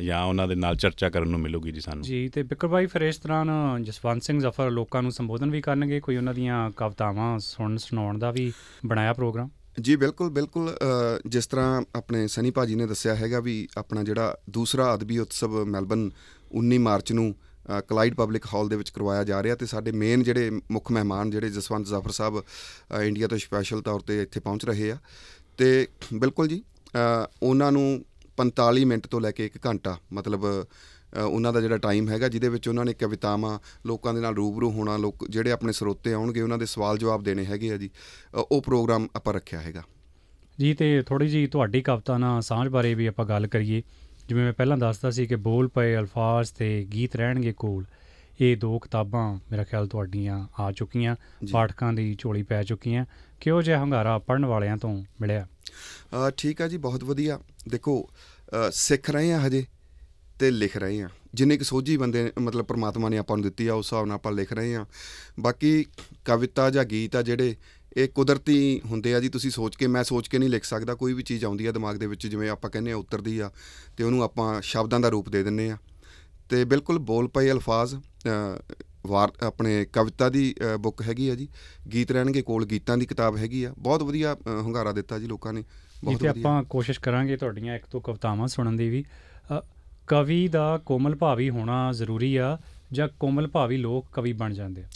ਜਾਂ 0.02 0.22
ਉਹਨਾਂ 0.24 0.48
ਦੇ 0.48 0.54
ਨਾਲ 0.54 0.76
ਚਰਚਾ 0.76 1.08
ਕਰਨ 1.08 1.28
ਨੂੰ 1.28 1.40
ਮਿਲੂਗੀ 1.40 1.72
ਜੀ 1.72 1.80
ਸਾਨੂੰ। 1.80 2.02
ਜੀ 2.02 2.28
ਤੇ 2.28 2.42
ਬਿਕਰ 2.42 2.68
ਭਾਈ 2.68 2.86
ਫਿਰ 2.86 3.00
ਇਸ 3.00 3.18
ਤਰ੍ਹਾਂ 3.18 3.80
ਜਸਵੰਤ 3.80 4.22
ਸਿੰਘ 4.22 4.40
ਜ਼ਫਰ 4.40 4.70
ਲੋਕਾਂ 4.70 5.02
ਨੂੰ 5.02 5.12
ਸੰਬੋਧਨ 5.12 5.50
ਵੀ 5.50 5.60
ਕਰਨਗੇ 5.60 6.00
ਕੋਈ 6.00 6.16
ਉਹਨਾਂ 6.16 6.34
ਦੀਆਂ 6.34 6.70
ਕਵਿਤਾਵਾਂ 6.70 7.38
ਸੁਣਨ 7.38 7.76
ਸੁਣਾਉਣ 7.76 8.18
ਦਾ 8.18 8.30
ਵੀ 8.30 8.52
ਬਣਾਇਆ 8.86 9.12
ਪ੍ਰੋਗਰਾਮ? 9.12 9.48
ਜੀ 9.80 9.96
ਬਿਲਕੁਲ 9.96 10.30
ਬਿਲਕੁਲ 10.30 10.76
ਜਿਸ 11.26 11.46
ਤਰ੍ਹਾਂ 11.46 11.82
ਆਪਣੇ 11.94 12.26
ਸਨੀ 12.26 12.50
ਭਾਜੀ 12.50 12.74
ਨੇ 12.74 12.86
ਦੱਸਿਆ 12.86 13.14
ਹੈਗਾ 13.14 13.40
ਵੀ 13.40 13.68
ਆਪਣਾ 13.78 14.02
ਜਿਹੜਾ 14.02 14.36
ਦੂਸਰਾ 14.50 14.94
ਅਦਬੀ 14.94 15.18
ਉਤਸਵ 15.18 15.64
ਮੈਲਬਨ 15.64 16.10
19 16.58 16.78
ਮਾਰਚ 16.78 17.12
ਨੂੰ 17.12 17.34
ਕਲਾਈਡ 17.88 18.14
ਪਬਲਿਕ 18.14 18.46
ਹਾਲ 18.54 18.68
ਦੇ 18.68 18.76
ਵਿੱਚ 18.76 18.90
ਕਰਵਾਇਆ 18.90 19.24
ਜਾ 19.24 19.42
ਰਿਹਾ 19.42 19.54
ਤੇ 19.54 19.66
ਸਾਡੇ 19.66 19.92
ਮੇਨ 19.92 20.22
ਜਿਹੜੇ 20.22 20.50
ਮੁੱਖ 20.70 20.90
ਮਹਿਮਾਨ 20.92 21.30
ਜਿਹੜੇ 21.30 21.48
ਜਸਵੰਤ 21.50 21.86
ਜ਼ਾਫਰ 21.86 22.10
ਸਾਹਿਬ 22.10 22.40
ਅ, 22.40 23.02
ਇੰਡੀਆ 23.02 23.28
ਤੋਂ 23.28 23.38
ਸਪੈਸ਼ਲ 23.38 23.82
ਤੌਰ 23.82 24.00
ਤੇ 24.00 24.22
ਇੱਥੇ 24.22 24.40
ਪਹੁੰਚ 24.40 24.64
ਰਹੇ 24.64 24.90
ਆ। 24.92 24.98
ਤੇ 25.56 25.88
ਬਿਲਕੁਲ 26.14 26.48
ਜੀ 26.48 26.62
ਅ, 26.96 27.26
ਉਹਨਾਂ 27.42 27.72
ਨੂੰ 27.72 28.04
45 28.38 28.84
ਮਿੰਟ 28.84 29.06
ਤੋਂ 29.06 29.20
ਲੈ 29.20 29.30
ਕੇ 29.30 29.46
1 29.46 29.58
ਘੰਟਾ 29.66 29.98
ਮਤਲਬ 30.12 30.46
ਅ, 30.46 30.64
ਉਹਨਾਂ 31.20 31.52
ਦਾ 31.52 31.60
ਜਿਹੜਾ 31.60 31.76
ਟਾਈਮ 31.78 32.08
ਹੈਗਾ 32.08 32.28
ਜਿਹਦੇ 32.28 32.48
ਵਿੱਚ 32.48 32.68
ਉਹਨਾਂ 32.68 32.84
ਨੇ 32.84 32.92
ਕਵਿਤਾਵਾਂ 32.94 33.58
ਲੋਕਾਂ 33.86 34.14
ਦੇ 34.14 34.20
ਨਾਲ 34.20 34.34
ਰੂਬਰੂ 34.34 34.70
ਹੋਣਾ 34.70 34.96
ਲੋਕ 34.96 35.26
ਜਿਹੜੇ 35.28 35.50
ਆਪਣੇ 35.50 35.72
ਸਰੋਤੇ 35.72 36.12
ਆਉਣਗੇ 36.12 36.40
ਉਹਨਾਂ 36.40 36.58
ਦੇ 36.58 36.66
ਸਵਾਲ 36.66 36.98
ਜਵਾਬ 36.98 37.22
ਦੇਣੇ 37.22 37.44
ਹੈਗੇ 37.44 37.72
ਆ 37.72 37.76
ਜੀ 37.76 37.90
ਅ, 38.34 38.38
ਉਹ 38.52 38.62
ਪ੍ਰੋਗਰਾਮ 38.62 39.08
ਆਪਾਂ 39.16 39.34
ਰੱਖਿਆ 39.34 39.60
ਹੈਗਾ। 39.60 39.82
ਜੀ 40.60 40.74
ਤੇ 40.74 41.02
ਥੋੜੀ 41.02 41.28
ਜੀ 41.28 41.46
ਤੁਹਾਡੀ 41.46 41.82
ਕਵਿਤਾ 41.82 42.18
ਨਾਲ 42.18 42.42
ਸਾਂਝ 42.42 42.68
ਬਾਰੇ 42.68 42.94
ਵੀ 42.94 43.06
ਆਪਾਂ 43.06 43.24
ਗੱਲ 43.26 43.46
ਕਰੀਏ। 43.46 43.82
ਜਿਵੇਂ 44.28 44.44
ਮੈਂ 44.44 44.52
ਪਹਿਲਾਂ 44.52 44.76
ਦੱਸਦਾ 44.78 45.10
ਸੀ 45.10 45.26
ਕਿ 45.26 45.36
ਬੋਲ 45.36 45.68
ਪਏ 45.68 45.96
ਅਲਫਾਜ਼ 45.96 46.52
ਤੇ 46.52 46.86
ਗੀਤ 46.92 47.16
ਰਹਿਣਗੇ 47.16 47.52
ਕੋਲ 47.52 47.84
ਇਹ 48.40 48.56
ਦੋ 48.56 48.78
ਕਿਤਾਬਾਂ 48.78 49.34
ਮੇਰਾ 49.50 49.64
ਖਿਆਲ 49.64 49.86
ਤੁਹਾਡੀਆਂ 49.88 50.46
ਆ 50.60 50.70
ਚੁੱਕੀਆਂ। 50.72 51.14
ਪਾਠਕਾਂ 51.52 51.92
ਦੀ 51.92 52.14
ਝੋਲੀ 52.18 52.42
ਪੈ 52.42 52.62
ਚੁੱਕੀਆਂ। 52.62 53.04
ਕਿਹੋ 53.40 53.60
ਜਿਹਾ 53.62 53.82
ਹੰਗਾਰਾ 53.82 54.18
ਪੜਨ 54.18 54.46
ਵਾਲਿਆਂ 54.46 54.76
ਤੋਂ 54.76 54.94
ਮਿਲਿਆ? 55.20 55.46
ਠੀਕ 56.36 56.62
ਆ 56.62 56.68
ਜੀ 56.68 56.76
ਬਹੁਤ 56.76 57.04
ਵਧੀਆ। 57.04 57.38
ਦੇਖੋ 57.68 58.08
ਸਿੱਖ 58.72 59.10
ਰਹੇ 59.10 59.32
ਆ 59.32 59.40
ਹਜੇ 59.46 59.64
ਤੇ 60.38 60.50
ਲਿਖ 60.50 60.76
ਰਹੇ 60.76 61.02
ਆ। 61.02 61.08
ਜਿੰਨੇ 61.34 61.56
ਕੁ 61.56 61.64
ਸੋਝੀ 61.64 61.96
ਬੰਦੇ 61.96 62.30
ਮਤਲਬ 62.40 62.64
ਪ੍ਰਮਾਤਮਾ 62.64 63.08
ਨੇ 63.08 63.18
ਆਪਾਂ 63.18 63.36
ਨੂੰ 63.36 63.44
ਦਿੱਤੀ 63.44 63.66
ਆ 63.66 63.74
ਉਸ 63.74 63.86
ਹਿਸਾਬ 63.86 64.06
ਨਾਲ 64.06 64.14
ਆਪਾਂ 64.14 64.32
ਲਿਖ 64.32 64.52
ਰਹੇ 64.52 64.74
ਆ। 64.76 64.84
ਬਾਕੀ 65.40 65.84
ਕਵਿਤਾ 66.24 66.68
ਜਾਂ 66.70 66.84
ਗੀਤ 66.84 67.16
ਆ 67.16 67.22
ਜਿਹੜੇ 67.22 67.54
ਇਹ 67.96 68.08
ਕੁਦਰਤੀ 68.08 68.80
ਹੁੰਦੇ 68.90 69.14
ਆ 69.14 69.20
ਜੀ 69.20 69.28
ਤੁਸੀਂ 69.28 69.50
ਸੋਚ 69.50 69.76
ਕੇ 69.76 69.86
ਮੈਂ 69.86 70.02
ਸੋਚ 70.04 70.28
ਕੇ 70.28 70.38
ਨਹੀਂ 70.38 70.48
ਲਿਖ 70.50 70.64
ਸਕਦਾ 70.64 70.94
ਕੋਈ 70.94 71.12
ਵੀ 71.14 71.22
ਚੀਜ਼ 71.22 71.44
ਆਉਂਦੀ 71.44 71.66
ਆ 71.66 71.72
ਦਿਮਾਗ 71.72 71.96
ਦੇ 71.96 72.06
ਵਿੱਚ 72.06 72.26
ਜਿਵੇਂ 72.26 72.48
ਆਪਾਂ 72.50 72.70
ਕਹਿੰਦੇ 72.70 72.92
ਆ 72.92 72.96
ਉਤਰਦੀ 72.96 73.38
ਆ 73.38 73.50
ਤੇ 73.96 74.04
ਉਹਨੂੰ 74.04 74.22
ਆਪਾਂ 74.22 74.60
ਸ਼ਬਦਾਂ 74.62 75.00
ਦਾ 75.00 75.08
ਰੂਪ 75.08 75.28
ਦੇ 75.28 75.42
ਦਿੰਨੇ 75.42 75.70
ਆ। 75.70 75.76
ਤੇ 76.50 76.64
ਬਿਲਕੁਲ 76.64 76.98
ਬੋਲ 77.10 77.28
ਪਏ 77.28 77.50
ਅਲਫਾਜ਼ 77.50 77.94
ਵਾਰ 79.06 79.32
ਆਪਣੇ 79.42 79.84
ਕਵਿਤਾ 79.92 80.28
ਦੀ 80.28 80.54
ਬੁੱਕ 80.80 81.02
ਹੈਗੀ 81.02 81.28
ਆ 81.28 81.34
ਜੀ 81.34 81.48
ਗੀਤ 81.92 82.12
ਰਹਿਣਗੇ 82.12 82.42
ਕੋਲ 82.42 82.64
ਗੀਤਾਂ 82.66 82.96
ਦੀ 82.98 83.06
ਕਿਤਾਬ 83.06 83.36
ਹੈਗੀ 83.36 83.62
ਆ। 83.64 83.72
ਬਹੁਤ 83.78 84.02
ਵਧੀਆ 84.02 84.36
ਹੁੰਗਾਰਾ 84.48 84.92
ਦਿੱਤਾ 84.92 85.18
ਜੀ 85.18 85.26
ਲੋਕਾਂ 85.26 85.52
ਨੇ 85.52 85.62
ਬਹੁਤ 86.04 86.20
ਤੇ 86.20 86.28
ਵਧੀਆ। 86.28 86.42
ਆਪਾਂ 86.42 86.62
ਕੋਸ਼ਿਸ਼ 86.64 87.00
ਕਰਾਂਗੇ 87.00 87.36
ਤੁਹਾਡੀਆਂ 87.36 87.76
ਇੱਕ 87.76 87.84
ਦੋ 87.92 88.00
ਕਵਿਤਾਵਾਂ 88.00 88.48
ਸੁਣਨ 88.48 88.76
ਦੀ 88.76 88.88
ਵੀ 88.90 89.04
ਕਵੀ 90.08 90.46
ਦਾ 90.48 90.66
ਕੋਮਲ 90.86 91.14
ਭਾਵੀ 91.16 91.50
ਹੋਣਾ 91.50 91.92
ਜ਼ਰੂਰੀ 91.92 92.34
ਆ 92.36 92.56
ਜਾਂ 92.92 93.08
ਕੋਮਲ 93.20 93.46
ਭਾਵੀ 93.48 93.76
ਲੋਕ 93.76 94.06
ਕਵੀ 94.12 94.32
ਬਣ 94.32 94.54
ਜਾਂਦੇ 94.54 94.82
ਆ? 94.82 94.88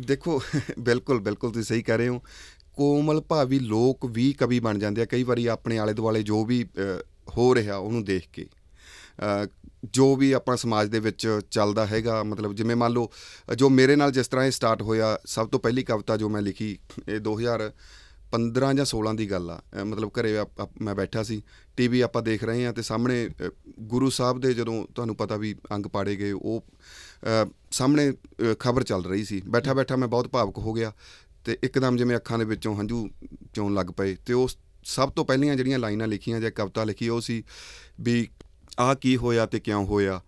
ਦੇਖੋ 0.00 0.42
ਬਿਲਕੁਲ 0.78 1.20
ਬਿਲਕੁਲ 1.20 1.50
ਤੁਸੀਂ 1.50 1.64
ਸਹੀ 1.64 1.82
ਕਹਿ 1.82 1.96
ਰਹੇ 1.98 2.08
ਹੋ। 2.08 2.22
ਕੋਮਲ 2.76 3.20
ਭਾਵੀ 3.20 3.58
ਲੋਕ 3.58 4.06
ਵੀ 4.06 4.32
ਕਵੀ 4.32 4.60
ਬਣ 4.60 4.78
ਜਾਂਦੇ 4.78 5.02
ਆ। 5.02 5.04
ਕਈ 5.04 5.22
ਵਾਰੀ 5.22 5.46
ਆਪਣੇ 5.46 5.78
ਆਲੇ 5.78 5.92
ਦੁਆਲੇ 5.92 6.22
ਜੋ 6.22 6.44
ਵੀ 6.44 6.64
ਅ, 6.64 7.02
ਹੋ 7.36 7.54
ਰਿਹਾ 7.54 7.76
ਉਹਨੂੰ 7.76 8.04
ਦੇਖ 8.04 8.22
ਕੇ। 8.32 8.46
ਅ, 9.44 9.46
ਜੋ 9.84 10.16
ਵੀ 10.16 10.32
ਆਪਣਾ 10.32 10.56
ਸਮਾਜ 10.56 10.88
ਦੇ 10.88 11.00
ਵਿੱਚ 11.00 11.40
ਚੱਲਦਾ 11.50 11.86
ਹੈਗਾ 11.86 12.22
ਮਤਲਬ 12.22 12.52
ਜਿਵੇਂ 12.52 12.76
ਮੰਨ 12.76 12.92
ਲਓ 12.92 13.10
ਅ, 13.52 13.54
ਜੋ 13.54 13.68
ਮੇਰੇ 13.68 13.96
ਨਾਲ 13.96 14.12
ਜਿਸ 14.12 14.28
ਤਰ੍ਹਾਂ 14.28 14.46
ਇਹ 14.46 14.50
ਸਟਾਰਟ 14.50 14.82
ਹੋਇਆ 14.82 15.18
ਸਭ 15.26 15.48
ਤੋਂ 15.48 15.60
ਪਹਿਲੀ 15.60 15.82
ਕਵਿਤਾ 15.82 16.16
ਜੋ 16.16 16.28
ਮੈਂ 16.28 16.42
ਲਿਖੀ 16.42 16.78
ਇਹ 17.08 17.20
2015 17.20 18.72
ਜਾਂ 18.72 18.84
16 18.84 19.16
ਦੀ 19.16 19.30
ਗੱਲ 19.30 19.50
ਆ। 19.50 19.62
ਅ, 19.80 19.84
ਮਤਲਬ 19.84 20.08
ਘਰੇ 20.08 20.38
ਆਪ- 20.38 20.62
ਆਪ- 20.62 20.84
ਮੈਂ 20.84 20.94
ਬੈਠਾ 20.94 21.22
ਸੀ 21.22 21.42
ਟੀਵੀ 21.76 22.00
ਆਪਾਂ 22.00 22.22
ਦੇਖ 22.22 22.44
ਰਹੇ 22.44 22.66
ਹਾਂ 22.66 22.72
ਤੇ 22.72 22.82
ਸਾਹਮਣੇ 22.82 23.28
ਅ, 23.28 23.50
ਗੁਰੂ 23.80 24.10
ਸਾਹਿਬ 24.10 24.40
ਦੇ 24.40 24.54
ਜਦੋਂ 24.54 24.86
ਤੁਹਾਨੂੰ 24.94 25.16
ਪਤਾ 25.16 25.36
ਵੀ 25.36 25.54
ਅੰਗ 25.74 25.86
ਪਾੜੇ 25.86 26.16
ਗਏ 26.16 26.32
ਉਹ 26.32 26.64
ਅ, 26.66 26.72
ਸਾਹਮਣੇ 27.70 28.12
ਖਬਰ 28.58 28.82
ਚੱਲ 28.82 29.04
ਰਹੀ 29.04 29.24
ਸੀ। 29.24 29.42
ਬੈਠਾ 29.48 29.72
ਬੈਠਾ 29.72 29.96
ਮੈਂ 29.96 30.08
ਬਹੁਤ 30.08 30.28
ਭਾਵੁਕ 30.28 30.58
ਹੋ 30.58 30.72
ਗਿਆ 30.72 30.92
ਤੇ 31.44 31.58
ਇੱਕਦਮ 31.62 31.96
ਜਿਵੇਂ 31.96 32.16
ਅੱਖਾਂ 32.16 32.38
ਦੇ 32.38 32.44
ਵਿੱਚੋਂ 32.44 32.76
ਹੰਝੂ 32.76 33.10
ਚੋਣ 33.54 33.74
ਲੱਗ 33.74 33.86
ਪਏ 33.86 34.14
ਤੇ 34.14 34.32
ਉਸ 34.32 34.56
ਸਭ 34.84 35.10
ਤੋਂ 35.10 35.24
ਪਹਿਲੀਆਂ 35.24 35.56
ਜਿਹੜੀਆਂ 35.56 35.78
ਲਾਈਨਾਂ 35.78 36.06
ਲਿਖੀਆਂ 36.06 36.40
ਜਾਂ 36.40 36.50
ਕਵਿਤਾ 36.50 36.84
ਲਿਖੀ 36.84 37.08
ਉਹ 37.08 37.20
ਸੀ 37.20 37.42
ਵੀ 38.00 38.28
ਆਹ 38.78 38.94
ਕੀ 38.94 39.16
ਹੋਇਆ 39.16 39.46
ਤੇ 39.46 39.60
ਕਿਉਂ 39.60 39.86
ਹੋਇਆ? 39.86 40.20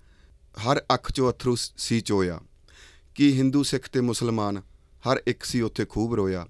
ਹਰ 0.67 0.83
ਅੱਖ 0.95 1.11
'ਚੋਂ 1.11 1.33
ਅਥਰੂ 1.33 1.57
ਸ- 1.57 1.73
ਸੀ 1.79 2.01
ਚੋਇਆ। 2.01 2.41
ਕੀ 3.15 3.33
ਹਿੰਦੂ, 3.33 3.63
ਸਿੱਖ 3.63 3.89
ਤੇ 3.89 4.01
ਮੁਸਲਮਾਨ, 4.01 4.63
ਹਰ 5.11 5.23
ਇੱਕ 5.27 5.45
ਸੀ 5.45 5.61
ਉੱਥੇ 5.61 5.85
ਖੂਬ 5.85 6.15
ਰੋਇਆ। 6.15 6.47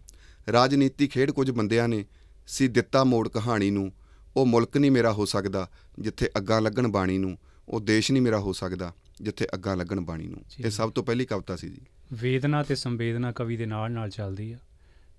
ਰਾਜਨੀਤੀ 0.52 1.08
ਖੇਡ 1.08 1.30
ਕੁਝ 1.30 1.50
ਬੰਦਿਆਂ 1.50 1.88
ਨੇ 1.88 2.04
ਸੀ 2.46 2.68
ਦਿੱਤਾ 2.68 3.04
ਮੋੜ 3.04 3.28
ਕਹਾਣੀ 3.28 3.70
ਨੂੰ। 3.70 3.92
ਉਹ 4.36 4.46
ਮੁਲਕ 4.46 4.76
ਨਹੀਂ 4.76 4.90
ਮੇਰਾ 4.90 5.12
ਹੋ 5.12 5.24
ਸਕਦਾ 5.24 5.70
ਜਿੱਥੇ 5.98 6.30
ਅੱਗਾਂ 6.36 6.60
ਲੱਗਣ 6.60 6.88
ਬਾਣੀ 6.88 7.18
ਨੂੰ। 7.18 7.38
ਉਹ 7.72 7.80
ਦੇਸ਼ 7.80 8.12
ਨਹੀਂ 8.12 8.22
ਮੇਰਾ 8.22 8.38
ਹੋ 8.38 8.52
ਸਕਦਾ 8.52 8.92
ਜਿੱਥੇ 9.22 9.46
ਅੱਗਾਂ 9.54 9.76
ਲੱਗਣ 9.76 10.00
ਬਾਣੀ 10.00 10.26
ਨੂੰ। 10.26 10.40
ਇਹ 10.64 10.70
ਸਭ 10.70 10.92
ਤੋਂ 10.92 11.04
ਪਹਿਲੀ 11.04 11.24
ਕਵਿਤਾ 11.24 11.56
ਸੀ 11.56 11.68
ਜੀ। 11.68 11.80
ਵੇਦਨਾ 12.12 12.62
ਤੇ 12.62 12.74
ਸੰਵੇਦਨਾ 12.74 13.32
ਕਵੀ 13.32 13.56
ਦੇ 13.56 13.66
ਨਾਲ 13.66 13.92
ਨਾਲ 13.92 14.10
ਚੱਲਦੀ 14.10 14.52
ਆ। 14.52 14.58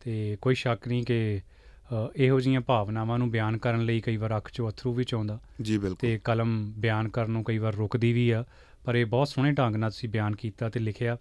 ਤੇ 0.04 0.38
ਕੋਈ 0.42 0.56
ਸ਼ੱਕ 0.56 0.88
ਨਹੀਂ 0.88 1.04
ਕਿ 1.04 1.42
ਇਹੋ 2.16 2.40
ਜਿਹੀਆਂ 2.40 2.62
ਭਾਵਨਾਵਾਂ 2.62 3.20
ਨੂੰ 3.20 3.32
ਬਿਆਨ 3.32 3.58
ਕਰਨ 3.58 3.86
ਲਈ 3.86 4.00
ਕਈ 4.00 4.18
ਵਾਰ 4.18 4.38
ਅੱਖ 4.38 4.48
'ਚੋਂ 4.48 4.70
ਅਥਰੂ 4.70 4.94
ਵੀ 4.94 5.04
ਚੋਂਦਾ। 5.04 5.40
ਜੀ 5.62 5.78
ਬਿਲਕੁਲ। 5.78 5.96
ਤੇ 5.96 6.20
ਕਲਮ 6.24 6.74
ਬਿਆਨ 6.78 7.10
ਕਰਨ 7.10 7.32
ਨੂੰ 7.32 7.44
ਕਈ 7.44 7.58
ਵਾਰ 7.58 7.76
ਰੁਕਦੀ 7.76 8.14
ਵੀ 8.14 8.30
ਆ 8.30 8.46
ਪਰ 8.86 8.96
ਇਹ 8.96 9.06
ਬਹੁਤ 9.06 9.28
ਸੋਹਣੇ 9.28 9.52
ਢੰਗ 9.52 9.76
ਨਾਲ 9.76 9.92
ਤੁਸੀਂ 9.92 10.10
ਬਿਆਨ 10.10 10.36
ਕੀਤਾ 10.36 10.70
ਤੇ 10.70 10.80
ਲਿਖਿਆ। 10.80 11.18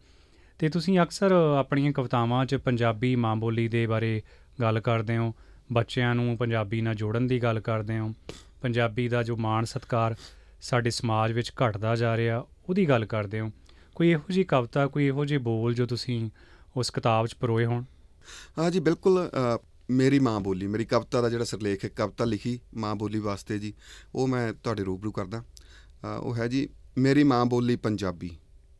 ਤੇ 0.58 0.68
ਤੁਸੀਂ 0.68 1.00
ਅਕਸਰ 1.00 1.32
ਆਪਣੀਆਂ 1.32 1.92
ਕਵਿਤਾਵਾਂ 1.92 2.46
'ਚ 2.46 2.54
ਪੰਜਾਬੀ 2.54 3.16
ਮਾਂ 3.16 3.36
ਬੋਲੀ 3.36 3.68
ਦੇ 3.68 3.86
ਬਾਰੇ 3.86 4.22
ਗੱਲ 4.60 4.80
ਕਰਦੇ 4.80 5.16
ਹੋ 5.16 5.34
ਬੱਚਿਆਂ 5.72 6.14
ਨੂੰ 6.14 6.36
ਪੰਜਾਬੀ 6.36 6.80
ਨਾਲ 6.80 6.94
ਜੋੜਨ 6.94 7.26
ਦੀ 7.26 7.42
ਗੱਲ 7.42 7.60
ਕਰਦੇ 7.60 7.98
ਹੋ 7.98 8.14
ਪੰਜਾਬੀ 8.62 9.08
ਦਾ 9.08 9.22
ਜੋ 9.22 9.36
ਮਾਣ 9.36 9.64
ਸਤਕਾਰ 9.64 10.14
ਸਾਡੇ 10.62 10.90
ਸਮਾਜ 10.90 11.32
ਵਿੱਚ 11.32 11.50
ਘਟਦਾ 11.50 11.96
ਜਾ 11.96 12.16
ਰਿਹਾ 12.16 12.46
ਉਹਦੀ 12.68 12.88
ਗੱਲ 12.88 13.04
ਕਰਦੇ 13.04 13.40
ਹੋ। 13.40 13.50
ਕੋਈ 13.94 14.10
ਇਹੋ 14.10 14.22
ਜਿਹੀ 14.30 14.44
ਕਵਿਤਾ 14.44 14.86
ਕੋਈ 14.86 15.06
ਇਹੋ 15.06 15.24
ਜਿਹੇ 15.24 15.38
ਬੋਲ 15.38 15.74
ਜੋ 15.74 15.86
ਤੁਸੀਂ 15.86 16.30
ਉਸ 16.76 16.90
ਕਿਤਾਬ 16.90 17.26
'ਚ 17.26 17.34
ਪਰੋਏ 17.34 17.64
ਹੋਣ? 17.64 17.84
ਹਾਂ 18.58 18.70
ਜੀ 18.70 18.80
ਬਿਲਕੁਲ 18.80 19.28
ਅ, 19.28 19.58
ਮੇਰੀ 19.90 20.18
ਮਾਂ 20.18 20.40
ਬੋਲੀ 20.40 20.66
ਮੇਰੀ 20.66 20.84
ਕਵਿਤਾ 20.84 21.20
ਦਾ 21.20 21.28
ਜਿਹੜਾ 21.28 21.44
ਸਿਰਲੇਖ 21.44 21.84
ਹੈ 21.84 21.90
ਕਵਿਤਾ 21.96 22.24
ਲਿਖੀ 22.24 22.60
ਮਾਂ 22.74 22.94
ਬੋਲੀ 22.94 23.18
ਵਾਸਤੇ 23.18 23.58
ਜੀ 23.58 23.74
ਉਹ 24.14 24.28
ਮੈਂ 24.28 24.52
ਤੁਹਾਡੇ 24.52 24.84
ਰੂਬਰੂ 24.84 25.12
ਕਰਦਾ। 25.12 25.42
ਅ, 25.42 26.20
ਉਹ 26.20 26.36
ਹੈ 26.36 26.48
ਜੀ 26.48 26.68
ਮੇਰੀ 26.98 27.24
ਮਾਂ 27.24 27.46
ਬੋਲੀ 27.46 27.76
ਪੰਜਾਬੀ 27.76 28.30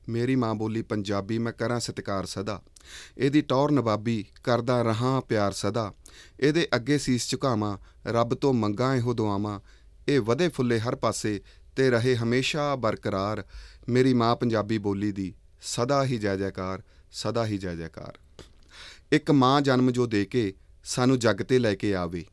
ਮੇਰੀ 0.09 0.37
ਮਾਂ 0.37 0.55
ਬੋਲੀ 0.55 0.83
ਪੰਜਾਬੀ 0.83 1.39
ਮੈਂ 1.39 1.53
ਕਰਾਂ 1.53 1.81
ਸਤਿਕਾਰ 1.81 2.27
ਸਦਾ। 2.27 2.63
ਇਹਦੀ 3.19 3.41
ਟੌਰ 3.41 3.71
ਨਵਾਬੀ 3.71 4.25
ਕਰਦਾ 4.45 4.83
ਰਹਾ 4.83 5.21
ਪਿਆਰ 5.21 5.53
ਸਦਾ। 5.53 5.93
ਇਹਦੇ 6.41 6.69
ਅੱਗੇ 6.75 6.99
ਸੀਸ 6.99 7.31
ਝੁਕਾਵਾਂ 7.31 7.79
ਰੱਬ 8.07 8.35
ਤੋਂ 8.35 8.53
ਮੰਗਾਂ 8.53 8.95
ਇਹੋ 8.95 9.15
ਦੁਆਵਾਂ। 9.15 9.61
ਇਹ 10.09 10.21
ਵਧੇ 10.21 10.49
ਫੁੱਲੇ 10.49 10.81
ਹਰ 10.81 10.97
ਪਾਸੇ 10.97 11.41
ਤੇ 11.77 11.91
ਰਹੇ 11.91 12.17
ਹਮੇਸ਼ਾ 12.17 12.77
ਬਰਕਰਾਰ। 12.77 13.45
ਮੇਰੀ 13.89 14.15
ਮਾਂ 14.15 14.37
ਪੰਜਾਬੀ 14.37 14.79
ਬੋਲੀ 14.79 15.13
ਦੀ 15.13 15.35
ਸਦਾ 15.63 16.05
ਹੀ 16.05 16.19
ਜੈ 16.19 16.37
ਜੈਕਾਰ, 16.37 16.83
ਸਦਾ 17.13 17.47
ਹੀ 17.47 17.59
ਜੈ 17.59 17.75
ਜੈਕਾਰ। 17.75 18.19
ਇੱਕ 19.13 19.31
ਮਾਂ 19.31 19.61
ਜਨਮ 19.61 19.91
ਜੋ 19.91 20.07
ਦੇ 20.07 20.25
ਕੇ 20.25 20.55
ਸਾਨੂੰ 20.85 21.19
ਜੱਗ 21.19 21.37
ਤੇ 21.37 21.59
ਲੈ 21.59 21.75
ਕੇ 21.75 21.95
ਆਵੇ। 21.95 22.25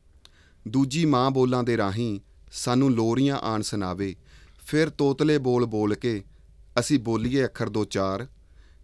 ਦੂਜੀ 0.68 1.04
ਮਾਂ 1.04 1.30
ਬੋਲਾਂ 1.30 1.62
ਦੇ 1.64 1.76
ਰਾਹੀਂ 1.76 2.20
ਸਾਨੂੰ 2.52 2.90
ਲੋਰੀਆਂ 2.90 3.38
ਆਣ 3.38 3.62
ਸੁਣਾਵੇ। 3.62 4.16
ਫਿਰ 4.66 4.90
ਤੋਤਲੇ 4.90 5.38
ਬੋਲ 5.38 5.66
ਬੋਲ 5.66 5.94
ਕੇ 5.94 6.24
ਅਸੀਂ 6.80 6.98
ਬੋਲੀਏ 6.98 7.44
ਅੱਖਰ 7.44 7.68
ਦੋ 7.68 7.84
ਚਾਰ। 7.84 8.26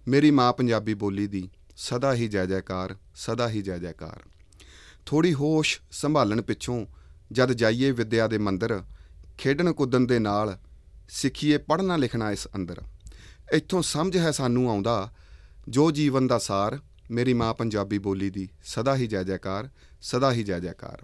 ਮੇਰੀ 0.09 0.31
ਮਾਂ 0.31 0.53
ਪੰਜਾਬੀ 0.53 0.95
ਬੋਲੀ 0.95 1.27
ਦੀ 1.27 1.49
ਸਦਾ 1.77 2.15
ਹੀ 2.15 2.29
ਜੈ 2.29 2.47
ਜੈਕਾਰ, 2.47 2.97
ਸਦਾ 3.15 3.49
ਹੀ 3.49 3.63
ਜੈ 3.63 3.79
ਜੈਕਾਰ। 3.79 4.23
ਥੋੜੀ 5.07 5.35
ਹੋਸ਼ 5.35 5.81
ਸੰਭਾਲਣ 5.91 6.43
ਪਿੱਛੋਂ 6.43 6.87
ਜਦ 7.33 7.53
ਜਾਈਏ 7.53 7.91
ਵਿਦਿਆ 7.91 8.27
ਦੇ 8.27 8.39
ਮੰਦਰ 8.39 8.83
ਖੇਡਣ 9.39 9.73
ਕੁੱਦਣ 9.73 10.01
ਦੇ 10.01 10.19
ਨਾਲ 10.19 10.59
ਸਿੱਖੀਏ 11.09 11.59
ਪੜ੍ਹਨਾ 11.59 11.97
ਲਿਖਣਾ 11.97 12.33
ਇਸ 12.33 12.49
ਅੰਦਰ। 12.57 12.81
ਇੱਥੋਂ 13.53 13.83
ਸਮਝ 13.83 14.17
ਹੈ 14.17 14.31
ਸਾਨੂੰ 14.31 14.71
ਆਉਂਦਾ, 14.71 15.13
ਜੋ 15.69 15.91
ਜੀਵਨ 15.91 16.27
ਦਾ 16.27 16.39
ਸਾਰ, 16.39 16.79
ਮੇਰੀ 17.11 17.35
ਮਾਂ 17.35 17.55
ਪੰਜਾਬੀ 17.55 17.99
ਬੋਲੀ 17.99 18.31
ਦੀ, 18.31 18.49
ਸਦਾ 18.65 18.97
ਹੀ 18.97 19.07
ਜੈ 19.07 19.23
ਜੈਕਾਰ, 19.23 19.69
ਸਦਾ 20.03 20.33
ਹੀ 20.33 20.43
ਜੈ 20.43 20.61
ਜੈਕਾਰ। 20.61 21.03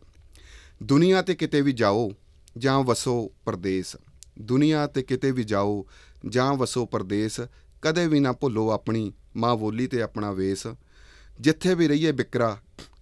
ਦੁਨੀਆ 0.83 1.23
ਤੇ 1.23 1.35
ਕਿਤੇ 1.35 1.61
ਵੀ 1.61 1.73
ਜਾਓ, 1.73 2.11
ਜਾਂ 2.59 2.81
ਵਸੋ 2.81 3.33
ਪਰਦੇਸ। 3.45 3.97
ਦੁਨੀਆ 4.39 4.87
ਤੇ 4.87 5.03
ਕਿਤੇ 5.03 5.31
ਵੀ 5.31 5.45
ਜਾਓ, 5.45 5.87
ਜਾਂ 6.29 6.55
ਵਸੋ 6.55 6.87
ਪਰਦੇਸ, 6.87 7.41
ਕਦੇ 7.83 8.07
ਵੀ 8.07 8.21
ਨਾ 8.21 8.33
ਭੁੱਲੋ 8.33 8.71
ਆਪਣੀ 8.71 9.13
ਮਾਂ 9.37 9.57
ਬੋਲੀ 9.57 9.87
ਤੇ 9.87 10.03
ਆਪਣਾ 10.03 10.33
ਵੇਸ। 10.33 10.67
ਜਿੱਥੇ 11.41 11.75
ਵੀ 11.75 11.89
ਰਹੀਏ 11.89 12.13
ਬਿਕਰਾ, 12.13 12.59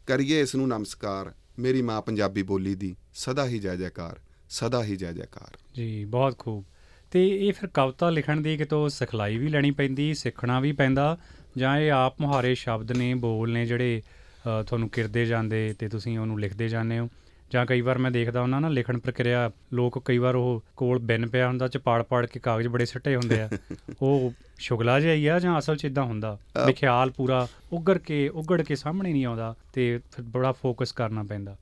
ਕਰੀਏ 0.07 0.41
ਇਸ 0.41 0.55
ਨੂੰ 0.55 0.69
ਨਮਸਕਾਰ, 0.69 1.35
ਮੇਰੀ 1.59 1.83
ਮਾਂ 1.83 2.03
ਪੰਜਾਬੀ 2.03 2.43
ਬੋਲੀ 2.43 2.75
ਦੀ, 2.75 2.97
ਸਦਾ 3.15 3.47
ਹੀ 3.47 3.59
ਜੈ 3.59 3.77
ਜੈਕਾਰ। 3.77 4.21
ਸਦਾ 4.51 4.85
ਹੀ 4.85 4.97
ਜੈ 4.97 5.13
ਜੈਕਾਰ। 5.13 5.59
ਜੀ 5.75 6.05
ਬਹੁਤ 6.05 6.39
ਖੂਬ। 6.39 6.65
ਤੇ 7.11 7.49
ਇਹ 7.49 7.53
ਫਿਰ 7.53 7.69
ਕਵਿਤਾ 7.75 8.11
ਲਿਖਣ 8.11 8.41
ਦੀ 8.41 8.57
ਕਿਤੋਂ 8.57 8.89
ਸਿਖਲਾਈ 8.89 9.39
ਵੀ 9.39 9.49
ਲੈਣੀ 9.49 9.71
ਪੈਂਦੀ 9.71 10.15
ਸਿੱਖਣਾ 10.15 10.61
ਵੀ 10.61 10.73
ਪੈਂਦਾ 10.73 11.19
ਜਾਂ 11.59 11.79
ਇਹ 11.79 11.93
ਆਪ 11.93 12.21
ਮੁਹਾਰੇ 12.21 12.55
ਸ਼ਬਦ 12.55 12.93
ਨੇ 12.93 13.15
ਬੋਲ 13.15 13.53
ਨੇ 13.53 13.67
ਜਿਹੜੇ 13.67 14.03
ਤੁਹਾਨੂੰ 14.67 14.89
ਕਿਰਦੇ 14.89 15.27
ਜਾਂਦੇ 15.27 15.75
ਤੇ 15.79 15.89
ਤੁਸੀਂ 15.89 16.19
ਉਹਨੂੰ 16.19 16.41
ਲਿਖਦੇ 16.41 16.69
ਜਾਂਦੇ 16.69 16.99
ਹੋ। 16.99 17.09
ਜਾਂ 17.53 17.67
ਕਈ 17.67 17.81
ਵਾਰ 17.81 17.99
ਮੈਂ 17.99 18.11
ਦੇਖਦਾ 18.11 18.43
ਉਹਨਾਂ 18.43 18.61
ਨਾ 18.61 18.69
ਲਿਖਣ 18.69 18.99
ਪ੍ਰਕਿਰਿਆ 18.99 19.51
ਲੋਕ 19.73 20.03
ਕਈ 20.05 20.19
ਵਾਰ 20.19 20.35
ਉਹ 20.35 20.65
ਕੋਲ 20.77 20.99
ਬਿਨ 20.99 21.27
ਪਿਆ 21.27 21.49
ਹੁੰਦਾ 21.49 21.69
ਚ 21.69 21.77
ਪਾੜ 21.77 22.03
ਪਾੜ 22.03 22.27
ਕੇ 22.27 22.41
ਕਾਗਜ਼ 22.41 22.69
ਬੜੇ 22.69 22.87
ਸਿੱਟੇ 22.87 23.17
ਹੁੰਦੇ 23.17 23.41
ਆ। 23.41 23.51
ਉਹ 24.03 24.33
ਸ਼ੁਗਲਾ 24.59 25.01
ਜਿਹਾ 25.01 25.15
ਹੀ 25.15 25.27
ਆ 25.27 25.39
ਜਾਂ 25.39 25.59
ਅਸਲ 25.59 25.77
ਚ 25.77 25.85
ਇਦਾਂ 25.85 26.05
ਹੁੰਦਾ 26.05 26.39
ਵੀ 26.67 26.73
ਖਿਆਲ 26.73 27.11
ਪੂਰਾ 27.11 27.49
ਉੱਗੜ 27.73 27.99
ਕੇ 27.99 28.29
ਉੱਗੜ 28.29 28.63
ਕੇ 28.63 28.77
ਸਾਹਮਣੇ 28.77 29.13
ਨਹੀਂ 29.13 29.27
ਆਉਂਦਾ 29.27 29.55
ਤੇ 29.73 29.99
ਫਿਰ 29.99 30.23
ਬੜਾ 30.23 30.53
ਫੋਕਸ 30.53 30.93
ਕਰਨਾ 30.93 31.23
ਪੈਂਦਾ। 31.23 31.57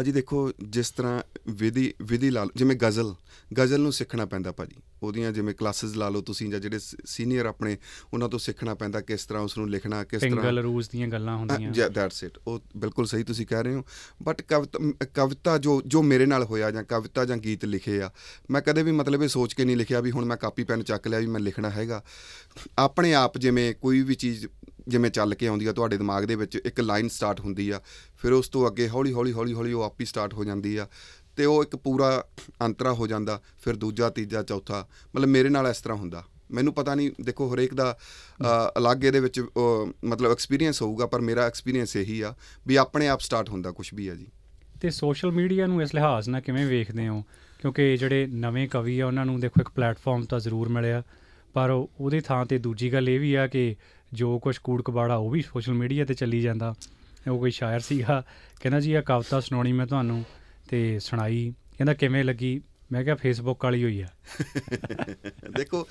ਭਾਜੀ 0.00 0.12
ਦੇਖੋ 0.12 0.52
ਜਿਸ 0.68 0.90
ਤਰ੍ਹਾਂ 0.90 1.22
ਵਿਧੀ 1.48 1.92
ਵਿਧੀ 2.02 2.30
ਲਾ 2.30 2.46
ਜਿਵੇਂ 2.56 2.76
ਗਜ਼ਲ 2.76 3.14
ਗਜ਼ਲ 3.58 3.80
ਨੂੰ 3.80 3.92
ਸਿੱਖਣਾ 3.92 4.24
ਪੈਂਦਾ 4.24 4.52
ਭਾਜੀ। 4.52 4.76
ਉਹਦੀਆਂ 5.02 5.32
ਜਿਵੇਂ 5.32 5.54
ਕਲਾਸਿਸ 5.54 5.96
ਲਾ 5.96 6.08
ਲਓ 6.08 6.20
ਤੁਸੀਂ 6.20 6.48
ਜਾਂ 6.50 6.60
ਜਿਹੜੇ 6.60 6.78
ਸੀਨੀਅਰ 7.04 7.46
ਆਪਣੇ 7.46 7.76
ਉਹਨਾਂ 8.14 8.28
ਤੋਂ 8.28 8.38
ਸਿੱਖਣਾ 8.38 8.74
ਪੈਂਦਾ 8.74 9.00
ਕਿਸ 9.00 9.26
ਤਰ੍ਹਾਂ 9.26 9.42
ਉਸ 9.42 9.56
ਨੂੰ 9.58 9.68
ਲਿਖਣਾ 9.70 10.02
ਕਿਸ 10.04 10.20
ਤਰ੍ਹਾਂ 10.20 10.36
ਪਿੰਗਲ 10.36 10.58
ਰੂਸ 10.58 10.88
ਦੀਆਂ 10.88 11.08
ਗੱਲਾਂ 11.08 11.36
ਹੁੰਦੀਆਂ। 11.36 11.70
ਜਾਂ 11.70 11.90
ਦੈਟਸ 11.90 12.24
ਇਟ 12.24 12.38
ਉਹ 12.46 12.60
ਬਿਲਕੁਲ 12.76 13.06
ਸਹੀ 13.06 13.24
ਤੁਸੀਂ 13.24 13.46
ਕਹਿ 13.46 13.62
ਰਹੇ 13.62 13.74
ਹੋ। 13.74 13.84
ਬਟ 14.22 14.42
ਕਵਿਤਾ 14.42 15.06
ਕਵਿਤਾ 15.14 15.58
ਜੋ 15.58 15.82
ਜੋ 15.86 16.02
ਮੇਰੇ 16.02 16.26
ਨਾਲ 16.26 16.44
ਹੋਇਆ 16.44 16.70
ਜਾਂ 16.70 16.84
ਕਵਿਤਾ 16.84 17.24
ਜਾਂ 17.24 17.36
ਗੀਤ 17.36 17.64
ਲਿਖੇ 17.64 18.00
ਆ 18.02 18.10
ਮੈਂ 18.50 18.62
ਕਦੇ 18.62 18.82
ਵੀ 18.82 18.92
ਮਤਲਬ 18.92 19.22
ਇਹ 19.22 19.28
ਸੋਚ 19.28 19.54
ਕੇ 19.54 19.64
ਨਹੀਂ 19.64 19.76
ਲਿਖਿਆ 19.76 20.00
ਵੀ 20.00 20.10
ਹੁਣ 20.10 20.24
ਮੈਂ 20.24 20.36
ਕਾਪੀ 20.36 20.64
ਪੈਨ 20.64 20.82
ਚੱਕ 20.82 21.08
ਲਿਆ 21.08 21.18
ਵੀ 21.18 21.26
ਮੈਂ 21.26 21.40
ਲਿਖਣਾ 21.40 21.70
ਹੈਗਾ। 21.70 22.02
ਆਪਣੇ 22.78 23.14
ਆਪ 23.14 23.38
ਜਿਵੇਂ 23.38 23.74
ਕੋਈ 23.74 24.02
ਵੀ 24.02 24.14
ਚੀਜ਼ 24.14 24.46
ਜਿਵੇਂ 24.88 25.10
ਚੱਲ 25.10 25.34
ਕੇ 25.34 25.46
ਆਉਂਦੀ 25.46 25.66
ਆ 25.66 25.72
ਤੁਹਾਡੇ 25.72 25.96
ਦਿਮਾਗ 25.96 26.24
ਦੇ 26.24 26.34
ਵਿੱਚ 26.34 26.56
ਇੱਕ 26.56 26.80
ਲਾਈਨ 26.80 27.08
ਸਟਾਰਟ 27.08 27.40
ਹੁੰਦੀ 27.40 27.70
ਆ 27.70 27.80
ਫਿਰ 28.18 28.32
ਉਸ 28.32 28.48
ਤੋਂ 28.48 28.66
ਅੱਗੇ 28.66 28.88
ਹੌਲੀ 28.88 29.12
ਹੌਲੀ 29.12 29.32
ਹੌਲੀ 29.32 29.52
ਹੌਲੀ 29.52 29.72
ਉਹ 29.72 29.82
ਆਪ 29.82 30.00
ਹੀ 30.00 30.04
ਸਟਾਰਟ 30.06 30.34
ਹੋ 30.34 30.44
ਜਾਂਦੀ 30.44 30.76
ਆ 30.76 30.88
ਤੇ 31.36 31.44
ਉਹ 31.44 31.62
ਇੱਕ 31.62 31.76
ਪੂਰਾ 31.76 32.24
ਅੰਤਰਾ 32.64 32.92
ਹੋ 32.92 33.06
ਜਾਂਦਾ 33.06 33.40
ਫਿਰ 33.64 33.76
ਦੂਜਾ 33.76 34.10
ਤੀਜਾ 34.10 34.42
ਚੌਥਾ 34.42 34.88
ਮਤਲਬ 35.16 35.28
ਮੇਰੇ 35.28 35.48
ਨਾਲ 35.48 35.66
ਇਸ 35.66 35.80
ਤਰ੍ਹਾਂ 35.80 35.98
ਹੁੰਦਾ। 35.98 36.24
ਮੈਨੂੰ 36.50 36.74
ਪਤਾ 36.74 36.94
ਨਹੀਂ 36.94 37.10
ਦੇਖੋ 37.20 37.54
ਹਰੇਕ 37.54 37.74
ਦਾ 37.74 37.96
ਅ, 38.42 38.44
ਅਲੱਗ 38.78 39.04
ਇਹਦੇ 39.04 39.20
ਵਿੱਚ 39.20 39.40
ਅ, 39.40 39.44
ਮਤਲਬ 40.04 40.30
ਐਕਸਪੀਰੀਅੰਸ 40.30 40.82
ਹੋਊਗਾ 40.82 41.06
ਪਰ 41.06 41.20
ਮੇਰਾ 41.20 41.46
ਐਕਸਪੀਰੀਅੰਸ 41.46 41.96
ਇਹੀ 41.96 42.20
ਆ 42.20 42.34
ਵੀ 42.66 42.76
ਆਪਣੇ 42.76 43.08
ਆਪ 43.08 43.20
ਸਟਾਰਟ 43.20 43.48
ਹੁੰਦਾ 43.48 43.70
ਕੁਝ 43.70 43.94
ਵੀ 43.94 44.08
ਆ 44.08 44.14
ਜੀ। 44.14 44.26
ਤੇ 44.80 44.90
ਸੋਸ਼ਲ 44.90 45.30
ਮੀਡੀਆ 45.32 45.66
ਨੂੰ 45.66 45.82
ਇਸ 45.82 45.94
ਲਿਹਾਜ਼ 45.94 46.28
ਨਾਲ 46.28 46.40
ਕਿਵੇਂ 46.40 46.66
ਵੇਖਦੇ 46.66 47.08
ਹੋ? 47.08 47.24
ਕਿਉਂਕਿ 47.60 47.96
ਜਿਹੜੇ 47.96 48.26
ਨਵੇਂ 48.26 48.68
ਕਵੀ 48.68 49.00
ਆ 49.00 49.06
ਉਹਨਾਂ 49.06 49.26
ਨੂੰ 49.26 49.40
ਦੇਖੋ 49.40 49.60
ਇੱਕ 49.60 49.68
ਪਲੇਟਫਾਰਮ 49.68 50.24
ਤਾਂ 50.24 50.40
ਜ਼ਰੂਰ 50.40 50.68
ਮਿਲਿਆ 50.68 51.02
ਪਰ 51.54 51.70
ਉਹ- 51.70 51.88
ਉਹਦੀ 52.00 52.20
ਥਾਂ 52.20 52.46
ਤੇ 52.46 52.58
ਦੂਜੀ 52.58 52.92
ਗੱਲ 52.92 53.08
ਇਹ 53.08 53.20
ਵੀ 53.20 53.34
ਆ 53.34 53.46
ਕਿ 53.46 53.76
ਜੋ 54.14 54.38
ਕੁਝ 54.38 54.56
ਕੂੜ 54.58 54.82
ਕਬਾੜਾ 54.82 55.16
ਉਹ 55.16 55.30
ਵੀ 55.30 55.42
ਸੋਸ਼ਲ 55.42 55.74
ਮੀਡੀਆ 55.74 56.04
ਤੇ 56.04 56.14
ਚੱਲੀ 56.14 56.40
ਜਾਂਦਾ। 56.40 56.74
ਉਹ 57.30 57.38
ਕੋਈ 57.38 57.50
ਸ਼ਾਇਰ 57.50 57.80
ਸੀਗਾ 57.80 58.22
ਕਹਿੰਦਾ 58.60 58.80
ਜੀ 58.80 58.92
ਇਹ 58.92 59.02
ਕਵਿਤਾ 59.02 59.40
ਸੁਣਾਉਣੀ 59.40 59.72
ਮੈਂ 59.72 59.86
ਤੁਹਾਨੂੰ 59.86 60.24
ਤੇ 60.68 60.98
ਸੁਣਾਈ। 60.98 61.52
ਕਹਿੰਦਾ 61.76 61.94
ਕਿਵੇਂ 61.94 62.24
ਲੱਗੀ? 62.24 62.60
ਮੈਂ 62.92 63.02
ਕਿਹਾ 63.04 63.14
ਫੇਸਬੁੱਕ 63.14 63.64
ਵਾਲੀ 63.64 63.82
ਹੋਈ 63.84 64.00
ਆ। 64.00 64.06
ਦੇਖੋ 65.58 65.86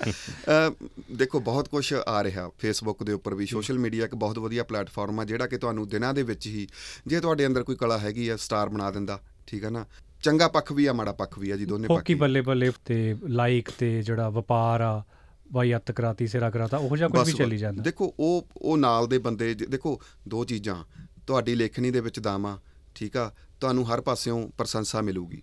ਦੇਖੋ 1.16 1.40
ਬਹੁਤ 1.40 1.68
ਕੁਝ 1.68 1.92
ਆ 2.06 2.22
ਰਿਹਾ 2.24 2.48
ਫੇਸਬੁੱਕ 2.58 3.02
ਦੇ 3.02 3.12
ਉੱਪਰ 3.12 3.34
ਵੀ। 3.34 3.46
ਸੋਸ਼ਲ 3.46 3.78
ਮੀਡੀਆ 3.78 4.04
ਇੱਕ 4.04 4.14
ਬਹੁਤ 4.14 4.38
ਵਧੀਆ 4.38 4.64
ਪਲੇਟਫਾਰਮ 4.64 5.20
ਆ 5.20 5.24
ਜਿਹੜਾ 5.24 5.46
ਕਿ 5.46 5.58
ਤੁਹਾਨੂੰ 5.58 5.88
ਦਿਨਾਂ 5.88 6.12
ਦੇ 6.14 6.22
ਵਿੱਚ 6.22 6.46
ਹੀ 6.46 6.66
ਜੇ 7.06 7.20
ਤੁਹਾਡੇ 7.20 7.46
ਅੰਦਰ 7.46 7.62
ਕੋਈ 7.62 7.76
ਕਲਾ 7.76 7.98
ਹੈਗੀ 7.98 8.28
ਆ 8.28 8.36
ਸਟਾਰ 8.36 8.68
ਬਣਾ 8.68 8.90
ਦਿੰਦਾ 8.90 9.18
ਠੀਕ 9.46 9.64
ਹੈ 9.64 9.70
ਨਾ? 9.70 9.84
ਚੰਗਾ 10.22 10.48
ਪੱਖ 10.48 10.72
ਵੀ 10.72 10.86
ਆ 10.86 10.92
ਮਾੜਾ 10.92 11.12
ਪੱਖ 11.12 11.38
ਵੀ 11.38 11.50
ਆ 11.50 11.56
ਜੀ 11.56 11.64
ਦੋਨੇ 11.64 11.88
ਪੱਖ 11.88 11.98
ਫੋਕੀ 11.98 12.12
ਹੀ 12.12 12.18
ਆ। 12.18 12.20
ਬੱਲੇ 12.20 12.40
ਬੱਲੇ 12.40 12.70
ਤੇ 12.84 13.16
ਲਾਈਕ 13.28 13.70
ਤੇ 13.78 14.02
ਜਿਹੜਾ 14.02 14.28
ਵਪਾਰ 14.28 14.80
ਆ 14.80 15.02
ਵਾਈ 15.52 15.74
ਅੱਤ 15.74 15.92
ਕਰਾਤੀ 15.92 16.26
ਸਿਰਾ 16.26 16.50
ਕਰਾਤਾ 16.50 16.76
ਉਹ 16.76 16.96
ਜਿਹਾ 16.96 17.08
ਕੁਝ 17.08 17.26
ਵੀ। 17.26 17.32
ਚੱਲੀ 17.32 17.56
ਜਾਂਦਾ। 17.56 17.82
ਦੇਖੋ 17.82 18.14
ਉਹ 18.20 18.48
ਉਹ 18.56 18.76
ਨਾਲ 18.76 19.06
ਦੇ 19.06 19.18
ਬੰਦੇ 19.18 19.54
ਦੇਖੋ 19.54 20.00
ਦੋ 20.28 20.44
ਚੀਜ਼ਾਂ। 20.44 20.84
ਤੁਹਾਡੀ 21.26 21.54
ਲੇਖਣੀ 21.54 21.90
ਦੇ 21.90 22.00
ਵਿੱਚ 22.00 22.20
ਦਾਮਾ 22.20 22.60
ਠੀਕ 22.94 23.16
ਆ? 23.16 23.32
ਤੁਹਾਨੂੰ 23.60 23.94
ਹਰ 23.94 24.00
ਪਾਸਿਓਂ 24.00 24.48
ਪ੍ਰਸ਼ੰਸਾ 24.48 25.00
ਮਿਲੂਗੀ। 25.00 25.42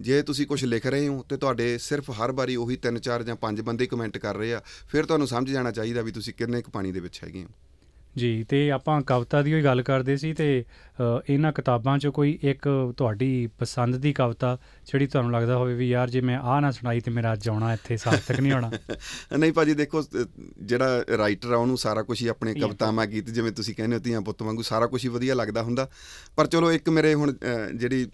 ਜੇ 0.00 0.22
ਤੁਸੀਂ 0.22 0.46
ਕੁਝ 0.46 0.64
ਲਿਖ 0.64 0.86
ਰਹੇ 0.86 1.08
ਹੋ 1.08 1.22
ਤੇ 1.28 1.36
ਤੁਹਾਡੇ 1.36 1.78
ਸਿਰਫ 1.78 2.10
ਹਰ 2.10 2.32
ਵਾਰੀ 2.32 2.56
ਉਹੀ 2.56 2.76
ਤਿੰਨ 2.76 2.98
ਚਾਰ 2.98 3.22
ਜਾਂ 3.22 3.36
ਪੰਜ 3.36 3.60
ਬੰਦੇ 3.60 3.86
ਕਮੈਂਟ 3.86 4.18
ਕਰ 4.18 4.36
ਰਹੇ 4.36 4.54
ਆ 4.54 4.62
ਫਿਰ 4.88 5.06
ਤੁਹਾਨੂੰ 5.06 5.26
ਸਮਝ 5.26 5.50
ਜਾਣਾ 5.50 5.70
ਚਾਹੀਦਾ 5.70 6.02
ਵੀ 6.02 6.12
ਤੁਸੀਂ 6.12 6.34
ਕਿੰਨੇ 6.34 6.62
ਕੁ 6.62 6.70
ਪਾਣੀ 6.70 6.92
ਦੇ 6.92 7.00
ਵਿੱਚ 7.00 7.20
ਹੈਗੇ 7.24 7.44
ਹੋ। 7.44 7.48
ਜੀ 8.18 8.44
ਤੇ 8.44 8.70
ਆਪਾਂ 8.70 9.00
ਕਵਿਤਾ 9.02 9.42
ਦੀ 9.42 9.54
ਹੀ 9.54 9.64
ਗੱਲ 9.64 9.82
ਕਰਦੇ 9.82 10.16
ਸੀ 10.16 10.32
ਤੇ 10.32 10.64
ਇਹਨਾਂ 11.30 11.52
ਕਿਤਾਬਾਂ 11.52 11.98
'ਚ 11.98 12.06
ਕੋਈ 12.06 12.38
ਇੱਕ 12.42 12.68
ਤੁਹਾਡੀ 12.96 13.46
ਪਸੰਦ 13.58 13.96
ਦੀ 13.96 14.12
ਕਵਿਤਾ 14.12 14.58
ਜਿਹੜੀ 14.86 15.06
ਤੁਹਾਨੂੰ 15.06 15.32
ਲੱਗਦਾ 15.32 15.56
ਹੋਵੇ 15.56 15.74
ਵੀ 15.74 15.88
ਯਾਰ 15.88 16.10
ਜੇ 16.10 16.20
ਮੈਂ 16.20 16.38
ਆਹ 16.38 16.60
ਨਾ 16.60 16.70
ਸੁਣਾਈ 16.70 17.00
ਤੇ 17.00 17.10
ਮੇਰਾ 17.10 17.32
ਅੱਜ 17.32 17.48
ਆਉਣਾ 17.48 17.72
ਇੱਥੇ 17.72 17.96
ਸਾਰਥਕ 17.96 18.40
ਨਹੀਂ 18.40 18.52
ਹੋਣਾ? 18.52 18.70
ਨਹੀਂ 19.38 19.52
ਭਾਜੀ 19.52 19.74
ਦੇਖੋ 19.74 20.02
ਜਿਹੜਾ 20.62 21.04
ਰਾਈਟਰ 21.18 21.52
ਆ 21.52 21.56
ਉਹਨੂੰ 21.56 21.78
ਸਾਰਾ 21.78 22.02
ਕੁਝ 22.02 22.22
ਹੀ 22.22 22.26
ਆਪਣੇ 22.28 22.54
ਕਵਿਤਾਵਾਂ 22.54 23.06
ਗੀਤ 23.06 23.30
ਜਿਵੇਂ 23.30 23.52
ਤੁਸੀਂ 23.52 23.74
ਕਹਿੰਦੇ 23.74 23.96
ਹੋ 23.96 24.00
ਧੀਆਂ 24.00 24.20
ਪੁੱਤ 24.20 24.42
ਵਾਂਗੂ 24.42 24.62
ਸਾਰਾ 24.62 24.86
ਕੁਝ 24.86 25.04
ਹੀ 25.04 25.08
ਵਧੀਆ 25.08 25.34
ਲੱਗਦਾ 25.34 25.62
ਹੁੰਦਾ। 25.62 25.88
ਪਰ 26.36 26.46
ਚਲੋ 26.46 26.72
ਇੱਕ 26.72 26.88
ਮੇਰੇ 26.88 27.14
ਹੁਣ 27.14 27.32
ਜਿਹੜੀ 27.74 28.06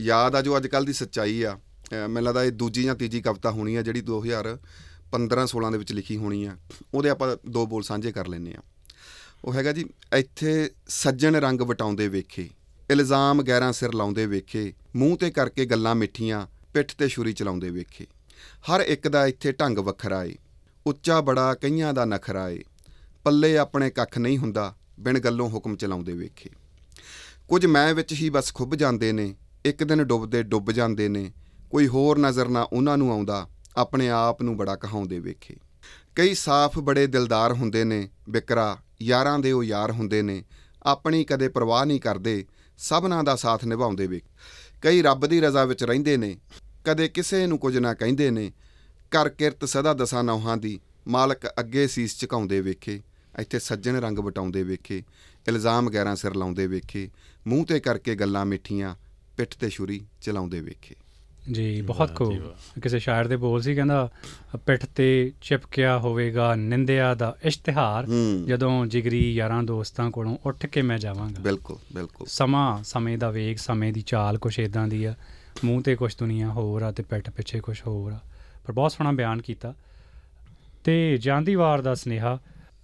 ਯਾਦ 0.00 0.36
ਆ 0.36 0.42
ਜੋ 0.42 0.56
ਅੱਜ 0.56 0.66
ਕੱਲ 0.66 0.84
ਦੀ 0.84 0.92
ਸੱਚਾਈ 0.92 1.42
ਆ 1.42 1.58
ਮੈਨੂੰ 1.92 2.22
ਲੱਗਦਾ 2.22 2.44
ਇਹ 2.44 2.52
ਦੂਜੀ 2.52 2.82
ਜਾਂ 2.82 2.94
ਤੀਜੀ 2.94 3.20
ਕਵਿਤਾ 3.20 3.50
ਹੋਣੀ 3.50 3.76
ਆ 3.76 3.82
ਜਿਹੜੀ 3.82 4.02
2015 4.06 5.44
16 5.50 5.70
ਦੇ 5.72 5.78
ਵਿੱਚ 5.78 5.92
ਲਿਖੀ 5.92 6.16
ਹੋਣੀ 6.16 6.44
ਆ। 6.44 6.56
ਉਹਦੇ 6.94 7.10
ਆਪਾਂ 7.10 7.36
ਦੋ 7.50 7.66
ਬੋਲ 7.66 7.82
ਸਾਂਝੇ 7.82 8.12
ਕਰ 8.12 8.26
ਲੈਨੇ 8.26 8.54
ਆ। 8.58 8.62
ਉਹ 9.44 9.54
ਹੈਗਾ 9.54 9.72
ਜੀ, 9.72 9.84
ਇੱਥੇ 10.16 10.70
ਸੱਜਣ 10.88 11.36
ਰੰਗ 11.36 11.60
ਵਟਾਉਂਦੇ 11.60 12.08
ਵੇਖੇ, 12.08 12.48
ਇਲਜ਼ਾਮ 12.90 13.42
ਗੈਰਾਂ 13.42 13.72
ਸਿਰ 13.72 13.92
ਲਾਉਂਦੇ 13.92 14.26
ਵੇਖੇ, 14.26 14.72
ਮੂੰਹ 14.96 15.16
ਤੇ 15.16 15.30
ਕਰਕੇ 15.30 15.64
ਗੱਲਾਂ 15.64 15.94
ਮਿੱਠੀਆਂ, 15.94 16.46
ਪਿੱਠ 16.74 16.94
ਤੇ 16.94 17.08
ਛੁਰੀ 17.08 17.32
ਚਲਾਉਂਦੇ 17.32 17.70
ਵੇਖੇ। 17.70 18.06
ਹਰ 18.70 18.80
ਇੱਕ 18.80 19.08
ਦਾ 19.08 19.26
ਇੱਥੇ 19.26 19.52
ਢੰਗ 19.52 19.78
ਵੱਖਰਾ 19.78 20.24
ਏ, 20.24 20.34
ਉੱਚਾ 20.86 21.20
ਬੜਾ, 21.20 21.54
ਕਈਆਂ 21.54 21.94
ਦਾ 21.94 22.04
ਨਖਰਾ 22.04 22.48
ਏ, 22.48 22.58
ਪੱਲੇ 23.24 23.56
ਆਪਣੇ 23.56 23.90
ਕੱਖ 23.90 24.18
ਨਹੀਂ 24.18 24.38
ਹੁੰਦਾ, 24.38 24.74
ਬਿਨ 25.00 25.18
ਗੱਲੋਂ 25.18 25.48
ਹੁਕਮ 25.50 25.76
ਚਲਾਉਂਦੇ 25.76 26.12
ਵੇਖੇ। 26.12 26.50
ਕੁਝ 27.48 27.66
ਮੈਂ 27.66 27.94
ਵਿੱਚ 27.94 28.12
ਹੀ 28.12 28.30
ਬਸ 28.30 28.54
ਖੁੱਭ 28.54 28.74
ਜਾਂਦੇ 28.74 29.12
ਨੇ, 29.12 29.34
ਇੱਕ 29.64 29.84
ਦਿਨ 29.84 30.04
ਡੁੱਬਦੇ 30.04 30.42
ਡੁੱਬ 30.42 30.72
ਜਾਂਦੇ 30.72 31.08
ਨੇ, 31.08 31.32
ਕੋਈ 31.70 31.86
ਹੋਰ 31.86 32.18
ਨਜ਼ਰ 32.18 32.48
ਨਾ 32.48 32.62
ਉਹਨਾਂ 32.62 32.98
ਨੂੰ 32.98 33.12
ਆਉਂਦਾ, 33.12 33.48
ਆਪਣੇ 33.76 34.08
ਆਪ 34.08 34.42
ਨੂੰ 34.42 34.56
ਬੜਾ 34.56 34.76
ਕਹਾਉਂਦੇ 34.76 35.18
ਵੇਖੇ। 35.18 35.56
ਕਈ 36.14 36.34
ਸਾਫ਼ 36.34 36.78
ਬੜੇ 36.78 37.06
ਦਿਲਦਾਰ 37.06 37.52
ਹੁੰਦੇ 37.52 37.84
ਨੇ, 37.84 38.08
ਬਿਕਰਾ 38.30 38.78
ਯਾਰਾਂ 39.02 39.38
ਦੇ 39.38 39.52
ਉਹ 39.52 39.64
ਯਾਰ 39.64 39.90
ਹੁੰਦੇ 39.90 40.22
ਨੇ, 40.22 40.44
ਆਪਣੀ 40.82 41.24
ਕਦੇ 41.24 41.48
ਪਰਵਾਹ 41.48 41.86
ਨਹੀਂ 41.86 42.00
ਕਰਦੇ, 42.00 42.44
ਸਭਨਾਂ 42.78 43.24
ਦਾ 43.24 43.36
ਸਾਥ 43.36 43.64
ਨਿਭਾਉਂਦੇ 43.64 44.06
ਵੇਖ। 44.06 44.24
ਕਈ 44.82 45.02
ਰੱਬ 45.02 45.26
ਦੀ 45.26 45.40
ਰਜ਼ਾ 45.40 45.64
ਵਿੱਚ 45.64 45.84
ਰਹਿੰਦੇ 45.84 46.16
ਨੇ, 46.16 46.36
ਕਦੇ 46.84 47.08
ਕਿਸੇ 47.08 47.46
ਨੂੰ 47.46 47.58
ਕੁਝ 47.58 47.78
ਨਾ 47.78 47.94
ਕਹਿੰਦੇ 47.94 48.30
ਨੇ 48.30 48.52
ਕਰ 49.10 49.28
ਕਿਰਤ 49.28 49.64
ਸਦਾ 49.64 49.94
ਦਸਾਂ 49.94 50.24
ਨੌਹਾਂ 50.24 50.56
ਦੀ, 50.56 50.80
ਮਾਲਕ 51.08 51.46
ਅੱਗੇ 51.46 51.86
ਸੀਸ 51.86 52.20
ਝੁਕਾਉਂਦੇ 52.20 52.60
ਵੇਖੇ, 52.60 53.02
ਇੱਥੇ 53.38 53.58
ਸੱਜਣ 53.58 53.96
ਰੰਗ 53.96 54.18
ਵਟਾਉਂਦੇ 54.18 54.62
ਵੇਖੇ, 54.62 55.02
ਇਲਜ਼ਾਮ 55.48 55.90
ਗੈਰਾਂ 55.90 56.16
ਸਿਰ 56.16 56.34
ਲਾਉਂਦੇ 56.34 56.66
ਵੇਖੇ, 56.66 57.10
ਮੂੰਹ 57.46 57.66
ਤੇ 57.66 57.80
ਕਰਕੇ 57.80 58.14
ਗੱਲਾਂ 58.14 58.46
ਮਿੱਠੀਆਂ, 58.46 58.94
ਪਿੱਠ 59.36 59.54
ਤੇ 59.54 59.70
ਛੁਰੀ 59.70 60.06
ਚਲਾਉਂਦੇ 60.22 60.60
ਵੇਖੇ। 60.60 60.94
ਜੀ 61.52 61.80
ਬਹੁਤ 61.80 62.12
ਕੋ। 62.12 62.34
ਕਿਸੇ 62.82 62.98
ਸ਼ਾਇਰ 62.98 63.26
ਦੇ 63.26 63.36
ਬੋਲ 63.36 63.62
ਸੀ 63.62 63.74
ਕਹਿੰਦਾ 63.74 64.08
ਪਿੱਠ 64.66 64.86
ਤੇ 64.86 65.32
ਚਿਪਕਿਆ 65.40 65.98
ਹੋਵੇਗਾ 65.98 66.54
ਨਿੰਦਿਆ 66.54 67.14
ਦਾ 67.14 67.36
ਇਸ਼ਤਿਹਾਰ 67.44 68.06
ਜਦੋਂ 68.46 68.86
ਜਿਗਰੀ 68.86 69.34
ਯਾਰਾਂ 69.34 69.62
ਦੋਸਤਾਂ 69.62 70.10
ਕੋਲੋਂ 70.10 70.36
ਉੱਠ 70.46 70.66
ਕੇ 70.66 70.82
ਮੈਂ 70.82 70.98
ਜਾਵਾਂਗਾ। 70.98 71.40
ਬਿਲਕੁਲ 71.40 71.76
ਬਿਲਕੁਲ। 71.94 72.26
ਸਮਾਂ 72.26 72.84
ਸਮੇਂ 72.84 73.18
ਦਾ 73.18 73.30
ਵੇਗ 73.30 73.56
ਸਮੇਂ 73.56 73.92
ਦੀ 73.92 74.02
ਚਾਲ 74.02 74.38
ਕੁਛ 74.38 74.58
ਇਦਾਂ 74.58 74.88
ਦੀ 74.88 75.04
ਆ। 75.04 75.14
ਮੂੰਹ 75.64 75.82
ਤੇ 75.82 75.96
ਕੁਛ 75.96 76.18
ਦੁਨੀਆ 76.18 76.48
ਹੋਰ 76.48 76.82
ਆ 76.82 76.92
ਤੇ 76.92 77.02
ਪਿੱਠ 77.02 77.30
ਪਿੱਛੇ 77.30 77.60
ਕੁਛ 77.60 77.86
ਹੋਰ 77.86 78.12
ਆ। 78.12 78.18
ਪਰ 78.66 78.72
ਬਹੁਤ 78.72 78.92
ਸੋਹਣਾ 78.92 79.12
ਬਿਆਨ 79.12 79.42
ਕੀਤਾ। 79.42 79.74
ਤੇ 80.84 81.16
ਜਾਂਦੀਵਾਰ 81.16 81.80
ਦਾ 81.80 81.94
ਸਨੇਹਾ 81.94 82.38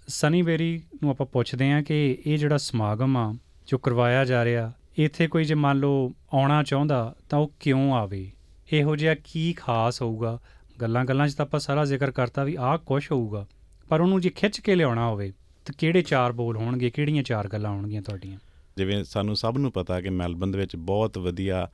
ਸਨੀ 0.09 0.43
ਬੇਰੀ 0.43 0.83
ਨੂੰ 1.03 1.11
ਆਪਾਂ 1.11 1.27
ਪੁੱਛਦੇ 1.27 1.73
ਹਾਂ 1.73 1.83
ਕਿ 1.83 2.19
ਇਹ 2.27 2.39
ਜਿਹੜਾ 2.39 2.57
ਸਮਾਗਮ 2.57 3.17
ਆ 3.17 3.35
ਜੋ 3.67 3.79
ਕਰਵਾਇਆ 3.79 4.25
ਜਾ 4.25 4.45
ਰਿਹਾ 4.45 4.73
ਇੱਥੇ 4.99 5.27
ਕੋਈ 5.27 5.45
ਜੇ 5.45 5.55
ਮੰਨ 5.55 5.79
ਲਓ 5.79 6.13
ਆਉਣਾ 6.35 6.63
ਚਾਹੁੰਦਾ 6.63 7.15
ਤਾਂ 7.29 7.39
ਉਹ 7.39 7.53
ਕਿਉਂ 7.61 7.95
ਆਵੇ? 7.95 8.31
ਇਹੋ 8.73 8.97
ਜਿਹਾ 8.97 9.15
ਕੀ 9.15 9.53
ਖਾਸ 9.53 10.03
ਹੋਊਗਾ? 10.03 10.39
ਗੱਲਾਂ 10.81 11.05
ਗੱਲਾਂ 11.05 11.29
'ਚ 11.29 11.35
ਤਾਂ 11.35 11.47
ਆਪਾਂ 11.47 11.61
ਸਾਰਾ 11.61 11.85
ਜ਼ਿਕਰ 11.85 12.11
ਕਰਤਾ 12.11 12.45
ਵੀ 12.45 12.57
ਆਹ 12.61 12.79
ਕੁਛ 12.79 13.13
ਹੋਊਗਾ। 13.13 13.47
ਪਰ 13.89 14.01
ਉਹਨੂੰ 14.01 14.21
ਜੇ 14.21 14.31
ਖਿੱਚ 14.31 14.61
ਕੇ 14.61 14.75
ਲਿਆਉਣਾ 14.75 15.09
ਹੋਵੇ 15.09 15.33
ਤਾਂ 15.65 15.75
ਕਿਹੜੇ 15.79 16.03
ਚਾਰ 16.03 16.33
ਬੋਲ 16.33 16.57
ਹੋਣਗੇ 16.57 16.91
ਕਿਹੜੀਆਂ 16.91 17.23
ਚਾਰ 17.23 17.49
ਗੱਲਾਂ 17.49 17.71
ਹੋਣਗੀਆਂ 17.71 18.03
ਤੁਹਾਡੀਆਂ? 18.03 18.39
ਜਿਵੇਂ 18.77 19.05
ਸਾਨੂੰ 19.05 19.37
ਸਭ 19.37 19.55
ਨੂੰ 19.59 19.73
ਪਤਾ 19.73 20.01
ਕਿ 20.01 20.11
ਮੈਲਬਨ 20.11 20.51
ਦੇ 20.51 20.59
ਵਿੱਚ 20.59 20.77
ਬਹੁਤ 20.77 21.19
ਵਧੀਆ 21.19 21.69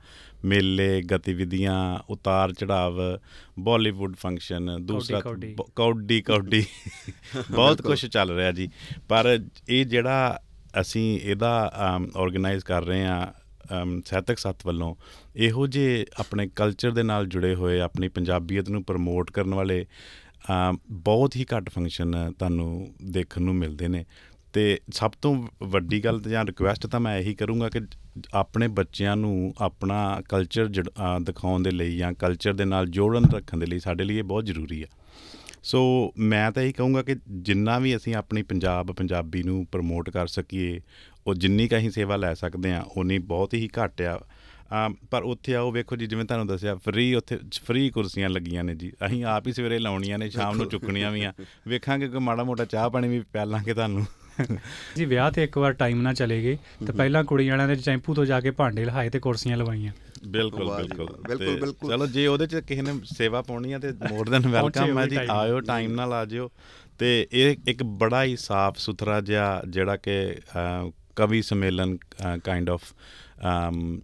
ਮੇਲੇ 0.45 1.01
ਗਤੀਵਿਧੀਆਂ 1.01 1.99
ਉਤਾਰ 2.09 2.53
ਚੜਾਵ 2.53 2.93
ਬਾਲੀਵੁੱਡ 3.59 4.15
ਫੰਕਸ਼ਨ 4.15 4.77
ਦੂਸਰਾ 4.81 5.21
ਕੌਡੀ 5.75 6.21
ਕੌਡੀ। 6.21 6.65
ਬਹੁਤ 7.51 7.81
ਕੁਝ 7.81 8.05
ਚੱਲ 8.05 8.31
ਰਿਹਾ 8.31 8.51
ਜੀ। 8.51 8.69
ਪਰ 9.09 9.39
ਇਹ 9.69 9.85
ਜਿਹੜਾ 9.85 10.39
ਅਸੀਂ 10.81 11.19
ਇਹਦਾ 11.23 11.71
ਆਰਗੇਨਾਈਜ਼ 12.17 12.63
ਕਰ 12.63 12.83
ਰਹੇ 12.83 13.05
ਆ 13.05 13.33
ਸਾਹਿਤਕ 14.05 14.39
ਸੱਤ 14.39 14.65
ਵੱਲੋਂ 14.65 14.95
ਇਹੋ 15.35 15.67
ਜਿਹੇ 15.67 16.05
ਆਪਣੇ 16.17 16.49
ਕਲਚਰ 16.55 16.91
ਦੇ 16.91 17.03
ਨਾਲ 17.03 17.27
ਜੁੜੇ 17.27 17.55
ਹੋਏ 17.55 17.79
ਆਪਣੀ 17.79 18.07
ਪੰਜਾਬੀਅਤ 18.07 18.69
ਨੂੰ 18.69 18.83
ਪ੍ਰਮੋਟ 18.83 19.31
ਕਰਨ 19.31 19.53
ਵਾਲੇ 19.53 19.85
ਅਮ, 20.69 20.77
ਬਹੁਤ 20.91 21.35
ਹੀ 21.35 21.45
ਘੱਟ 21.57 21.69
ਫੰਕਸ਼ਨ 21.69 22.33
ਤੁਹਾਨੂੰ 22.39 22.95
ਦੇਖਣ 23.11 23.41
ਨੂੰ 23.41 23.55
ਮਿਲਦੇ 23.55 23.87
ਨੇ। 23.87 24.05
ਤੇ 24.53 24.79
ਸਭ 24.91 25.11
ਤੋਂ 25.21 25.47
ਵੱਡੀ 25.63 26.05
ਗੱਲ 26.05 26.19
ਤੇ 26.19 26.29
ਜਾਂ 26.29 26.45
ਰਿਕੁਐਸਟ 26.45 26.87
ਤਾਂ 26.87 26.99
ਮੈਂ 26.99 27.17
ਇਹੀ 27.17 27.35
ਕਰੂੰਗਾ 27.35 27.69
ਕਿ 27.69 27.79
ਆਪਣੇ 28.33 28.67
ਬੱਚਿਆਂ 28.67 29.15
ਨੂੰ 29.15 29.53
ਆਪਣਾ 29.61 30.21
ਕਲਚਰ 30.29 30.65
ਦਿਖਾਉਣ 31.21 31.63
ਦੇ 31.63 31.71
ਲਈ 31.71 31.97
ਜਾਂ 31.97 32.13
ਕਲਚਰ 32.13 32.53
ਦੇ 32.53 32.65
ਨਾਲ 32.65 32.87
ਜੋੜਨ 32.87 33.25
ਰੱਖਣ 33.25 33.57
ਦੇ 33.57 33.65
ਲਈ 33.65 33.79
ਸਾਡੇ 33.79 34.03
ਲਈ 34.03 34.17
ਇਹ 34.17 34.23
ਬਹੁਤ 34.23 34.45
ਜ਼ਰੂਰੀ 34.45 34.83
ਆ। 34.83 34.85
ਸੋ 35.63 36.13
ਮੈਂ 36.17 36.51
ਤਾਂ 36.51 36.63
ਇਹੀ 36.63 36.71
ਕਹੂੰਗਾ 36.71 37.01
ਕਿ 37.01 37.15
ਜਿੰਨਾ 37.29 37.79
ਵੀ 37.79 37.95
ਅਸੀਂ 37.95 38.15
ਆਪਣੀ 38.15 38.43
ਪੰਜਾਬ 38.43 38.91
ਪੰਜਾਬੀ 38.91 39.43
ਨੂੰ 39.43 39.65
ਪ੍ਰਮੋਟ 39.65 40.09
ਕਰ 40.09 40.27
ਸਕੀਏ 40.27 40.81
ਉਹ 41.27 41.33
ਜਿੰਨੀ 41.35 41.67
ਕੁ 41.67 41.77
ਅਸੀਂ 41.77 41.91
ਸੇਵਾ 41.91 42.15
ਲੈ 42.15 42.33
ਸਕਦੇ 42.33 42.71
ਆ 42.71 42.83
ਉਨੀ 42.97 43.17
ਬਹੁਤ 43.17 43.53
ਹੀ 43.53 43.69
ਘੱਟ 43.83 44.01
ਆ। 44.01 44.19
ਪਰ 45.11 45.23
ਉੱਥੇ 45.23 45.55
ਆਓ 45.55 45.71
ਵੇਖੋ 45.71 45.95
ਜੀ 45.95 46.05
ਜਿਵੇਂ 46.05 46.25
ਤੁਹਾਨੂੰ 46.25 46.47
ਦੱਸਿਆ 46.47 46.75
ਫ੍ਰੀ 46.75 47.13
ਉੱਥੇ 47.13 47.37
ਫ੍ਰੀ 47.65 47.89
ਕੁਰਸੀਆਂ 47.89 48.29
ਲੱਗੀਆਂ 48.29 48.63
ਨੇ 48.63 48.75
ਜੀ। 48.75 48.91
ਅਸੀਂ 49.05 49.23
ਆਪ 49.25 49.47
ਹੀ 49.47 49.53
ਸਵੇਰੇ 49.53 49.79
ਲਾਉਣੀਆਂ 49.79 50.17
ਨੇ 50.17 50.29
ਸ਼ਾਮ 50.29 50.55
ਨੂੰ 50.55 50.65
ਚੁੱਕਣੀਆਂ 50.65 51.11
ਵੀ 51.11 51.23
ਆ। 51.23 51.33
ਵੇਖਾਂਗੇ 51.67 52.07
ਕੋਈ 52.07 52.19
ਮਾੜਾ 52.19 52.43
ਮੋਟਾ 52.43 52.65
ਚਾਹ 52.65 52.89
ਪਾਣੀ 52.89 53.07
ਵੀ 53.07 53.19
ਪਿਆਲਾਂਗੇ 53.19 53.73
ਤੁਹਾਨੂੰ। 53.73 54.05
ਜੀ 54.95 55.05
ਵਿਆਹ 55.05 55.31
ਤੇ 55.31 55.43
ਇੱਕ 55.43 55.57
ਵਾਰ 55.57 55.73
ਟਾਈਮ 55.73 56.01
ਨਾਲ 56.01 56.13
ਚਲੇ 56.13 56.41
ਗਏ 56.43 56.57
ਤੇ 56.87 56.93
ਪਹਿਲਾਂ 56.93 57.23
ਕੁੜੀ 57.23 57.49
ਵਾਲਿਆਂ 57.49 57.67
ਦੇ 57.67 57.75
ਚੈਂਪੂ 57.75 58.13
ਤੋਂ 58.13 58.25
ਜਾ 58.25 58.41
ਕੇ 58.41 58.51
ਭਾਂਡੇ 58.51 58.85
ਲਹਾਏ 58.85 59.09
ਤੇ 59.09 59.19
ਕੁਰਸੀਆਂ 59.19 59.57
ਲਵਾਈਆਂ। 59.57 59.91
ਬਿਲਕੁਲ 60.27 60.75
ਬਿਲਕੁਲ। 60.77 61.17
ਬਿਲਕੁਲ, 61.27 61.59
ਬਿਲਕੁਲ। 61.59 61.89
ਚਲੋ 61.89 62.07
ਜੇ 62.07 62.27
ਉਹਦੇ 62.27 62.47
ਚ 62.47 62.55
ਕਿਸੇ 62.55 62.81
ਨੇ 62.81 62.93
ਸੇਵਾ 63.03 63.41
ਪਾਉਣੀ 63.41 63.73
ਆ 63.73 63.79
ਤੇ 63.79 63.91
ਮੋਰ 64.09 64.29
ਦੈਨ 64.29 64.47
ਵੈਲਕਮ 64.47 64.99
ਹੈ 64.99 65.07
ਜੀ। 65.07 65.17
ਆਇਓ 65.29 65.59
ਟਾਈਮ 65.59 65.91
ਨਾਲ 65.91 66.13
ਆ 66.13 66.25
ਜਿਓ। 66.25 66.51
ਤੇ 66.99 67.27
ਇਹ 67.31 67.55
ਇੱਕ 67.67 67.83
ਬੜਾ 67.83 68.23
ਹੀ 68.23 68.37
ਸਾਫ਼ 68.37 68.77
ਸੁਥਰਾ 68.77 69.21
ਜਿਹਾ 69.21 69.61
ਜਿਹੜਾ 69.69 69.97
ਕਿ 69.97 70.35
ਕਵੀ 71.19 71.41
ਸੰਮੇਲਨ 71.41 71.97
ਕਾਈਂਡ 72.43 72.69
ਆਫ 72.69 72.93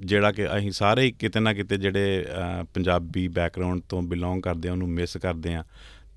ਜਿਹੜਾ 0.02 0.32
ਕਿ 0.32 0.46
ਅਸੀਂ 0.58 0.72
ਸਾਰੇ 0.72 1.04
ਹੀ 1.04 1.12
ਕਿਤੇ 1.14 1.40
ਨਾ 1.40 1.54
ਕਿਤੇ 1.54 1.78
ਜਿਹੜੇ 1.78 2.26
ਅਹ, 2.26 2.64
ਪੰਜਾਬੀ 2.74 3.28
ਬੈਕਗ੍ਰਾਉਂਡ 3.32 3.82
ਤੋਂ 3.90 4.02
ਬਿਲੋਂਗ 4.04 4.42
ਕਰਦੇ 4.42 4.70
ਆ 4.70 4.72
ਉਹਨੂੰ 4.72 4.90
ਮਿਸ 4.92 5.18
ਕਰਦੇ 5.18 5.54
ਆ 5.56 5.64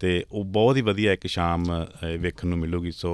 ਤੇ 0.00 0.24
ਉਹ 0.32 0.44
ਬਹੁਤ 0.52 0.76
ਹੀ 0.76 0.82
ਵਧੀਆ 0.82 1.12
ਇੱਕ 1.12 1.26
ਸ਼ਾਮ 1.28 1.64
ਅਹ, 1.74 2.16
ਵੇਖਣ 2.18 2.48
ਨੂੰ 2.48 2.58
ਮਿਲੂਗੀ 2.58 2.90
ਸੋ 2.94 3.12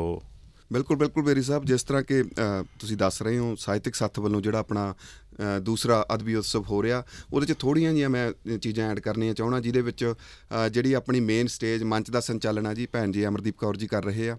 ਬਿਲਕੁਲ 0.71 0.97
ਬਿਲਕੁਲ 0.97 1.23
ਬੇਰੀ 1.23 1.43
ਸਾਹਿਬ 1.43 1.65
ਜਿਸ 1.65 1.83
ਤਰ੍ਹਾਂ 1.85 2.03
ਕਿ 2.03 2.21
ਅ, 2.23 2.63
ਤੁਸੀਂ 2.79 2.97
ਦੱਸ 2.97 3.23
ਰਹੇ 3.23 3.39
ਹੋ 3.39 3.55
ਸਾਹਿਤਿਕ 3.59 3.95
ਸੱਥ 3.95 4.19
ਵੱਲੋਂ 4.19 4.41
ਜਿਹੜਾ 4.41 4.59
ਆਪਣਾ 4.59 4.95
ਅ, 5.35 5.59
ਦੂਸਰਾ 5.61 6.05
ਅਦਬੀ 6.15 6.35
ਉਤਸਵ 6.35 6.65
ਹੋ 6.65 6.83
ਰਿਹਾ 6.83 7.03
ਉਹਦੇ 7.33 7.47
'ਚ 7.47 7.57
ਥੋੜੀਆਂ 7.59 7.93
ਜੀਆਂ 7.93 8.09
ਮੈਂ 8.11 8.57
ਚੀਜ਼ਾਂ 8.59 8.91
ਐਡ 8.91 9.01
ਕਰਨੀਆਂ 9.01 9.35
ਚਾਹਣਾ 9.35 9.61
ਜਿਹਦੇ 9.61 9.81
ਵਿੱਚ 9.81 10.05
ਅ, 10.05 10.69
ਜਿਹੜੀ 10.69 10.93
ਆਪਣੀ 10.93 11.21
ਮੇਨ 11.21 11.47
ਸਟੇਜ 11.47 11.83
ਮੰਚ 11.85 12.11
ਦਾ 12.11 12.21
ਸੰਚਾਲਨ 12.21 12.67
ਆ 12.67 12.75
ਜੀ 12.75 12.87
ਭੈਣ 12.87 13.13
ਜੀ 13.13 13.27
ਅਮਰਦੀਪ 13.27 13.57
ਕੌਰ 13.59 13.77
ਜੀ 13.77 13.87
ਕਰ 13.87 14.05
ਰਹੇ 14.05 14.29
ਆ 14.31 14.37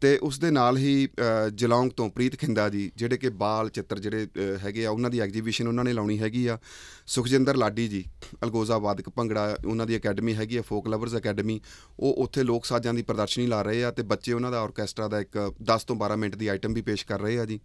ਤੇ 0.00 0.18
ਉਸ 0.22 0.38
ਦੇ 0.38 0.50
ਨਾਲ 0.50 0.76
ਹੀ 0.76 1.06
ਅ, 1.06 1.48
ਜਲੌਂਗ 1.48 1.90
ਤੋਂ 1.90 2.10
ਪ੍ਰੀਤ 2.10 2.36
ਖਿੰਦਾ 2.36 2.68
ਜੀ 2.68 2.90
ਜਿਹੜੇ 2.96 3.16
ਕਿ 3.18 3.28
ਬਾਲ 3.30 3.68
ਚਿੱਤਰ 3.68 3.98
ਜਿਹੜੇ 3.98 4.24
ਅ, 4.26 4.56
ਹੈਗੇ 4.64 4.86
ਆ 4.86 4.90
ਉਹਨਾਂ 4.90 5.10
ਦੀ 5.10 5.20
ਐਗਜੀਬਿਸ਼ਨ 5.20 5.68
ਉਹਨਾਂ 5.68 5.84
ਨੇ 5.84 5.92
ਲਾਉਣੀ 5.92 6.18
ਹੈਗੀ 6.18 6.46
ਆ। 6.46 6.58
ਸੁਖਜਿੰਦਰ 7.06 7.56
ਲਾਡੀ 7.56 7.88
ਜੀ 7.88 8.04
ਅਲਗੋਜ਼ਾ 8.44 8.78
ਵਾਦਕ 8.78 9.08
ਭੰਗੜਾ 9.08 9.56
ਉਹਨਾਂ 9.66 9.86
ਦੀ 9.86 9.96
ਅਕੈਡਮੀ 9.96 10.34
ਹੈਗੀ 10.34 10.56
ਆ 10.56 10.62
ਫੋਕ 10.62 10.88
ਲਵਰਸ 10.88 11.16
ਅਕੈਡਮੀ। 11.16 11.60
ਉਹ 12.00 12.14
ਉੱਥੇ 12.14 12.42
ਲੋਕ 12.42 12.64
ਸਾਜ਼ਾਂ 12.64 12.94
ਦੀ 12.94 13.02
ਪ੍ਰਦਰਸ਼ਨੀ 13.02 13.46
ਲਾ 13.46 13.62
ਰਹੇ 13.62 13.84
ਆ 13.84 13.90
ਤੇ 13.90 14.02
ਬੱਚੇ 14.02 14.32
ਉਹਨਾਂ 14.32 14.50
ਦਾ 14.50 14.60
ਆਰਕੈਸਟਰਾ 14.60 15.08
ਦਾ 15.08 15.20
ਇੱਕ 15.20 15.52
10 15.62 15.84
ਤੋਂ 15.86 15.96
12 15.96 16.16
ਮਿੰਟ 16.16 16.36
ਦੀ 16.36 16.46
ਆਈਟਮ 16.46 16.74
ਵੀ 16.74 16.82
ਪੇਸ਼ 16.82 17.06
ਕਰ 17.06 17.20
ਰਹੇ 17.20 17.38
ਆ 17.38 17.44
ਜੀ। 17.44 17.60